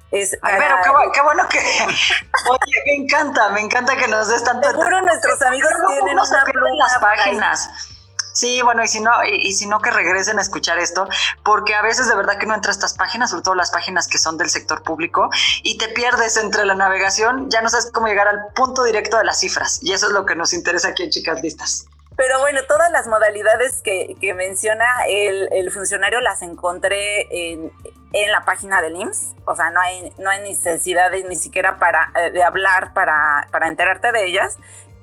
Es, 0.09 0.39
Ay, 0.41 0.55
pero 0.57 0.75
qué, 1.13 1.21
bueno 1.21 1.47
que. 1.49 1.59
Oye, 2.49 2.83
me 2.87 2.95
encanta, 2.95 3.49
me 3.49 3.61
encanta 3.61 3.95
que 3.95 4.07
nos 4.07 4.27
des 4.27 4.43
tanto. 4.43 4.71
Seguro 4.71 5.03
nuestros 5.03 5.39
amigos 5.43 5.69
tienen 5.87 6.17
una 6.17 6.43
pluma 6.45 6.69
las 6.79 6.97
páginas. 6.97 7.90
Sí, 8.33 8.61
bueno, 8.61 8.83
y 8.83 8.87
si 8.87 9.01
no, 9.01 9.11
y, 9.23 9.53
si 9.53 9.67
no 9.67 9.79
que 9.79 9.91
regresen 9.91 10.39
a 10.39 10.41
escuchar 10.41 10.79
esto, 10.79 11.07
porque 11.43 11.75
a 11.75 11.81
veces 11.81 12.07
de 12.07 12.15
verdad 12.15 12.37
que 12.37 12.45
no 12.45 12.55
entra 12.55 12.71
a 12.71 12.73
estas 12.73 12.93
páginas, 12.93 13.31
sobre 13.31 13.43
todo 13.43 13.55
las 13.55 13.71
páginas 13.71 14.07
que 14.07 14.17
son 14.17 14.37
del 14.37 14.49
sector 14.49 14.83
público, 14.83 15.29
y 15.63 15.77
te 15.77 15.89
pierdes 15.89 16.37
entre 16.37 16.65
la 16.65 16.75
navegación, 16.75 17.49
ya 17.49 17.61
no 17.61 17.69
sabes 17.69 17.91
cómo 17.91 18.07
llegar 18.07 18.27
al 18.27 18.47
punto 18.55 18.83
directo 18.83 19.17
de 19.17 19.25
las 19.25 19.39
cifras, 19.39 19.79
y 19.81 19.93
eso 19.93 20.07
es 20.07 20.13
lo 20.13 20.25
que 20.25 20.35
nos 20.35 20.53
interesa 20.53 20.89
aquí 20.89 21.03
en 21.03 21.09
Chicas 21.09 21.41
Listas. 21.41 21.87
Pero 22.15 22.39
bueno, 22.39 22.59
todas 22.67 22.91
las 22.91 23.07
modalidades 23.07 23.81
que, 23.81 24.15
menciona 24.35 24.85
el, 25.07 25.71
funcionario 25.71 26.19
las 26.21 26.41
encontré 26.41 27.27
en, 27.31 27.71
la 28.29 28.43
página 28.45 28.81
del 28.81 28.95
IMSS. 28.95 29.33
O 29.45 29.55
sea, 29.55 29.71
no 29.71 29.79
hay, 29.79 30.13
no 30.17 30.29
hay 30.29 30.41
necesidad 30.41 31.09
ni 31.27 31.35
siquiera 31.35 31.79
para, 31.79 32.11
eh, 32.15 32.31
de 32.31 32.43
hablar 32.43 32.93
para, 32.93 33.47
para 33.51 33.67
enterarte 33.67 34.11
de 34.11 34.25
ellas. 34.25 34.57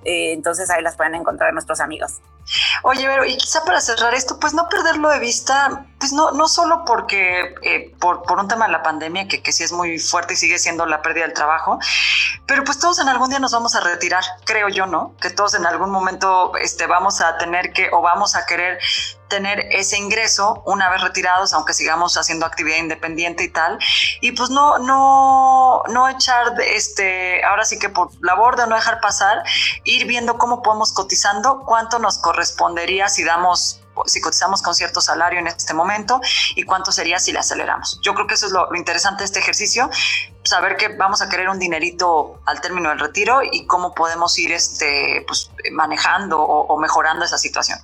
Eh, 0.04 0.32
entonces 0.32 0.70
ahí 0.70 0.82
las 0.82 0.96
pueden 0.96 1.14
encontrar 1.14 1.52
nuestros 1.52 1.80
amigos. 1.80 2.20
Oye, 2.82 3.06
pero 3.06 3.24
y 3.24 3.36
quizá 3.36 3.64
para 3.64 3.80
cerrar 3.80 4.14
esto, 4.14 4.38
pues 4.40 4.54
no 4.54 4.68
perderlo 4.68 5.10
de 5.10 5.18
vista, 5.18 5.84
pues 5.98 6.12
no, 6.12 6.30
no 6.32 6.48
solo 6.48 6.84
porque 6.86 7.54
eh, 7.62 7.94
por, 8.00 8.22
por, 8.22 8.38
un 8.38 8.48
tema 8.48 8.66
de 8.66 8.72
la 8.72 8.82
pandemia, 8.82 9.28
que, 9.28 9.42
que 9.42 9.52
sí 9.52 9.64
es 9.64 9.72
muy 9.72 9.98
fuerte 9.98 10.34
y 10.34 10.36
sigue 10.36 10.58
siendo 10.58 10.86
la 10.86 11.02
pérdida 11.02 11.24
del 11.24 11.34
trabajo, 11.34 11.78
pero 12.46 12.64
pues 12.64 12.78
todos 12.78 12.98
en 13.00 13.08
algún 13.08 13.28
día 13.28 13.38
nos 13.38 13.52
vamos 13.52 13.74
a 13.74 13.80
retirar, 13.80 14.24
creo 14.44 14.68
yo, 14.68 14.86
¿no? 14.86 15.14
Que 15.20 15.28
todos 15.30 15.54
en 15.54 15.66
algún 15.66 15.90
momento 15.90 16.56
este, 16.56 16.86
vamos 16.86 17.20
a 17.20 17.36
tener 17.36 17.72
que 17.72 17.90
o 17.92 18.00
vamos 18.00 18.34
a 18.34 18.46
querer 18.46 18.78
tener 19.28 19.66
ese 19.70 19.96
ingreso 19.96 20.62
una 20.66 20.90
vez 20.90 21.00
retirados, 21.00 21.52
aunque 21.52 21.74
sigamos 21.74 22.16
haciendo 22.16 22.46
actividad 22.46 22.78
independiente 22.78 23.44
y 23.44 23.48
tal, 23.48 23.78
y 24.20 24.32
pues 24.32 24.50
no, 24.50 24.78
no, 24.78 25.82
no 25.88 26.08
echar 26.08 26.60
este, 26.60 27.44
ahora 27.44 27.64
sí 27.64 27.78
que 27.78 27.88
por 27.88 28.10
la 28.20 28.34
borda, 28.34 28.66
no 28.66 28.74
dejar 28.74 29.00
pasar, 29.00 29.42
ir 29.84 30.06
viendo 30.06 30.38
cómo 30.38 30.62
podemos 30.62 30.92
cotizando, 30.92 31.64
cuánto 31.66 31.98
nos 31.98 32.18
correspondería 32.18 33.08
si 33.08 33.24
damos 33.24 33.82
si 34.06 34.20
cotizamos 34.20 34.62
con 34.62 34.74
cierto 34.74 35.00
salario 35.00 35.40
en 35.40 35.46
este 35.46 35.74
momento 35.74 36.20
y 36.54 36.62
cuánto 36.62 36.92
sería 36.92 37.18
si 37.18 37.32
le 37.32 37.40
aceleramos. 37.40 38.00
Yo 38.02 38.14
creo 38.14 38.26
que 38.26 38.34
eso 38.34 38.46
es 38.46 38.52
lo, 38.52 38.74
interesante 38.74 39.20
de 39.20 39.24
este 39.24 39.38
ejercicio, 39.40 39.90
saber 40.48 40.76
que 40.76 40.88
vamos 40.88 41.22
a 41.22 41.28
querer 41.28 41.48
un 41.48 41.58
dinerito 41.58 42.40
al 42.46 42.60
término 42.60 42.88
del 42.90 42.98
retiro 42.98 43.40
y 43.42 43.66
cómo 43.66 43.94
podemos 43.94 44.38
ir 44.38 44.52
este, 44.52 45.24
pues, 45.26 45.50
manejando 45.72 46.40
o, 46.40 46.78
mejorando 46.78 47.24
esa 47.24 47.38
situación. 47.38 47.78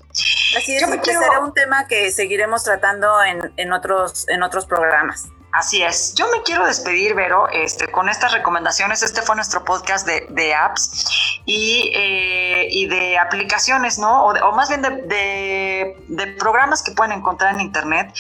Así 0.56 0.76
es, 0.76 0.84
que 0.84 1.12
será 1.12 1.40
un 1.40 1.52
tema 1.52 1.86
que 1.86 2.10
seguiremos 2.10 2.64
tratando 2.64 3.22
en, 3.22 3.52
en, 3.56 3.72
otros, 3.72 4.28
en 4.28 4.42
otros 4.42 4.66
programas. 4.66 5.28
Así 5.54 5.84
es. 5.84 6.14
Yo 6.14 6.26
me 6.32 6.42
quiero 6.42 6.66
despedir, 6.66 7.14
Vero, 7.14 7.48
este, 7.48 7.86
con 7.86 8.08
estas 8.08 8.32
recomendaciones. 8.32 9.04
Este 9.04 9.22
fue 9.22 9.36
nuestro 9.36 9.64
podcast 9.64 10.04
de, 10.04 10.52
apps 10.52 11.40
y, 11.44 11.92
eh, 11.94 12.66
y, 12.68 12.88
de 12.88 13.16
aplicaciones, 13.18 14.00
¿no? 14.00 14.24
O, 14.24 14.52
más 14.56 14.68
bien 14.68 14.82
de, 14.82 15.96
de, 16.08 16.26
programas 16.40 16.82
que 16.82 16.90
pueden 16.90 17.12
encontrar 17.12 17.54
en 17.54 17.60
Internet. 17.60 18.12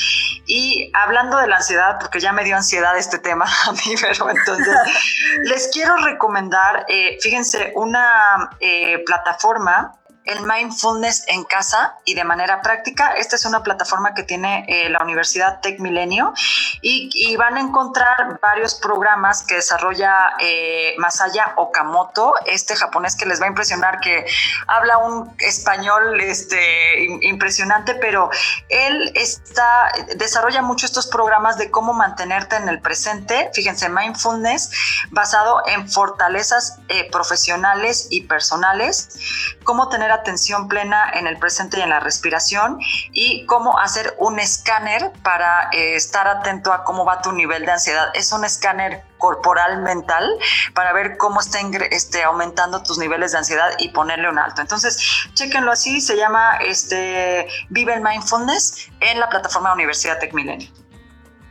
Y 0.46 0.92
hablando 0.94 1.36
de 1.38 1.48
la 1.48 1.56
ansiedad, 1.56 1.98
porque 1.98 2.20
ya 2.20 2.32
me 2.32 2.44
dio 2.44 2.54
ansiedad 2.54 2.96
este 2.96 3.18
tema 3.18 3.46
a 3.66 3.72
mí, 3.72 3.96
Vero, 4.00 4.30
entonces 4.30 4.76
les 5.42 5.68
quiero 5.72 5.96
recomendar, 5.96 6.86
eh, 6.88 7.18
fíjense, 7.20 7.72
una 7.74 8.48
eh, 8.60 9.02
plataforma 9.04 9.98
el 10.24 10.40
mindfulness 10.46 11.24
en 11.28 11.44
casa 11.44 11.98
y 12.04 12.14
de 12.14 12.24
manera 12.24 12.62
práctica. 12.62 13.12
Esta 13.12 13.36
es 13.36 13.44
una 13.44 13.62
plataforma 13.62 14.14
que 14.14 14.22
tiene 14.22 14.64
eh, 14.68 14.88
la 14.88 15.02
Universidad 15.02 15.60
Tech 15.60 15.78
Milenio 15.80 16.32
y, 16.80 17.34
van 17.36 17.56
a 17.56 17.60
encontrar 17.60 18.38
varios 18.40 18.76
programas 18.76 19.44
que 19.44 19.56
desarrolla 19.56 20.34
eh, 20.40 20.94
Masaya 20.98 21.52
Okamoto, 21.56 22.34
este 22.46 22.76
japonés 22.76 23.16
que 23.16 23.26
les 23.26 23.40
va 23.40 23.46
a 23.46 23.48
impresionar, 23.48 23.98
que 23.98 24.24
habla 24.68 24.98
un 24.98 25.34
español 25.40 26.20
este, 26.20 27.04
impresionante, 27.22 27.96
pero 27.96 28.30
él 28.68 29.12
está, 29.16 29.92
desarrolla 30.16 30.62
mucho 30.62 30.86
estos 30.86 31.08
programas 31.08 31.58
de 31.58 31.70
cómo 31.70 31.92
mantenerte 31.92 32.56
en 32.56 32.68
el 32.68 32.80
presente. 32.80 33.50
Fíjense, 33.52 33.88
mindfulness 33.88 34.70
basado 35.10 35.62
en 35.66 35.90
fortalezas 35.90 36.78
eh, 36.88 37.10
profesionales 37.10 38.06
y 38.10 38.22
personales, 38.22 39.18
cómo 39.64 39.88
tener 39.88 40.12
atención 40.14 40.68
plena 40.68 41.10
en 41.14 41.26
el 41.26 41.38
presente 41.38 41.78
y 41.78 41.82
en 41.82 41.90
la 41.90 42.00
respiración 42.00 42.78
y 43.12 43.44
cómo 43.46 43.78
hacer 43.78 44.14
un 44.18 44.38
escáner 44.38 45.12
para 45.22 45.68
eh, 45.72 45.94
estar 45.94 46.26
atento 46.26 46.72
a 46.72 46.84
cómo 46.84 47.04
va 47.04 47.22
tu 47.22 47.32
nivel 47.32 47.66
de 47.66 47.72
ansiedad. 47.72 48.08
Es 48.14 48.32
un 48.32 48.44
escáner 48.44 49.04
corporal 49.18 49.82
mental 49.82 50.28
para 50.74 50.92
ver 50.92 51.16
cómo 51.16 51.40
está 51.40 51.58
este, 51.90 52.22
aumentando 52.22 52.82
tus 52.82 52.98
niveles 52.98 53.32
de 53.32 53.38
ansiedad 53.38 53.70
y 53.78 53.88
ponerle 53.88 54.28
un 54.28 54.38
alto. 54.38 54.60
Entonces, 54.60 54.98
chequenlo 55.34 55.72
así, 55.72 56.00
se 56.00 56.16
llama 56.16 56.56
este, 56.56 57.48
Vive 57.70 57.94
el 57.94 58.02
Mindfulness 58.02 58.90
en 59.00 59.20
la 59.20 59.28
plataforma 59.28 59.72
Universidad 59.72 60.18
Tech 60.18 60.32
Milenio. 60.34 60.68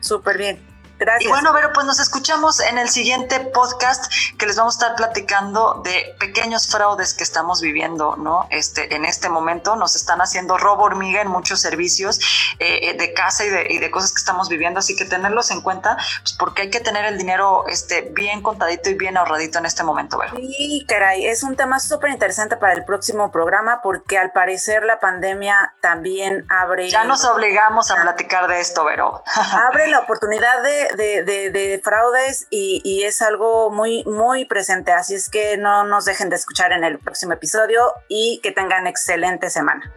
Súper 0.02 0.38
bien. 0.38 0.73
Y 1.20 1.28
bueno, 1.28 1.52
pero 1.54 1.74
pues 1.74 1.86
nos 1.86 2.00
escuchamos 2.00 2.60
en 2.60 2.78
el 2.78 2.90
siguiente 2.90 3.40
podcast 3.40 4.12
que 4.38 4.46
les 4.46 4.56
vamos 4.56 4.76
a 4.76 4.78
estar 4.78 4.96
platicando 4.96 5.82
de 5.84 6.16
pequeños 6.20 6.68
fraudes 6.68 7.14
que 7.14 7.24
estamos 7.24 7.62
viviendo, 7.62 8.16
¿no? 8.16 8.48
Este, 8.50 8.96
en 8.96 9.06
este 9.06 9.30
momento 9.30 9.76
nos 9.76 9.96
están 9.96 10.22
haciendo 10.22 10.58
robo 10.58 10.84
hormiga 10.84 11.22
en 11.22 11.28
muchos 11.28 11.60
servicios 11.60 12.20
eh, 12.60 12.90
eh, 12.90 12.98
de 12.98 13.14
casa 13.14 13.46
y 13.46 13.50
de, 13.50 13.92
cosas 13.92 14.12
que 14.12 14.20
estamos 14.20 14.50
viviendo, 14.50 14.80
así 14.80 14.96
que 14.96 15.06
tenerlos 15.06 15.52
en 15.52 15.62
cuenta, 15.62 15.98
pues 16.22 16.34
porque 16.34 16.64
hay 16.64 16.70
que 16.70 16.80
tener 16.80 17.06
el 17.06 17.18
dinero 17.18 17.66
este, 17.68 18.02
bien 18.02 18.42
contadito 18.42 18.90
y 18.90 18.96
bien 18.96 19.18
ahorradito 19.18 19.60
en 19.60 19.66
este 19.66 19.84
momento, 19.84 20.18
¿verdad? 20.18 20.36
Sí, 20.38 20.86
caray, 20.88 21.26
es 21.28 21.44
un 21.44 21.56
tema 21.56 21.80
súper 21.80 22.12
interesante 22.12 22.58
para 22.58 22.74
el 22.74 22.86
próximo 22.86 23.32
programa 23.32 23.82
porque 23.82 24.18
al 24.18 24.32
parecer 24.32 24.84
la 24.84 25.00
pandemia 25.00 25.76
también 25.82 26.46
abre... 26.50 26.90
Ya 26.90 27.04
nos 27.04 27.24
obligamos 27.26 27.92
a 27.92 28.02
platicar 28.02 28.48
de 28.48 28.60
esto, 28.60 28.86
Vero. 28.86 29.24
abre 29.68 29.88
la 29.88 30.00
oportunidad 30.00 30.64
de 30.64 30.93
de, 30.96 31.82
fraudes 31.84 32.48
y, 32.50 33.04
es 33.04 33.22
algo 33.22 33.70
muy, 33.70 34.04
muy 34.06 34.46
presente. 34.46 34.92
Así 34.92 35.16
es 35.16 35.30
que 35.30 35.58
no 35.58 35.84
nos 35.86 36.06
dejen 36.06 36.30
de 36.30 36.36
escuchar 36.36 36.72
en 36.72 36.84
el 36.84 37.00
próximo 37.00 37.34
episodio 37.34 37.82
y 38.08 38.40
que 38.42 38.52
tengan 38.52 38.88
excelente 38.88 39.50
semana. 39.50 39.94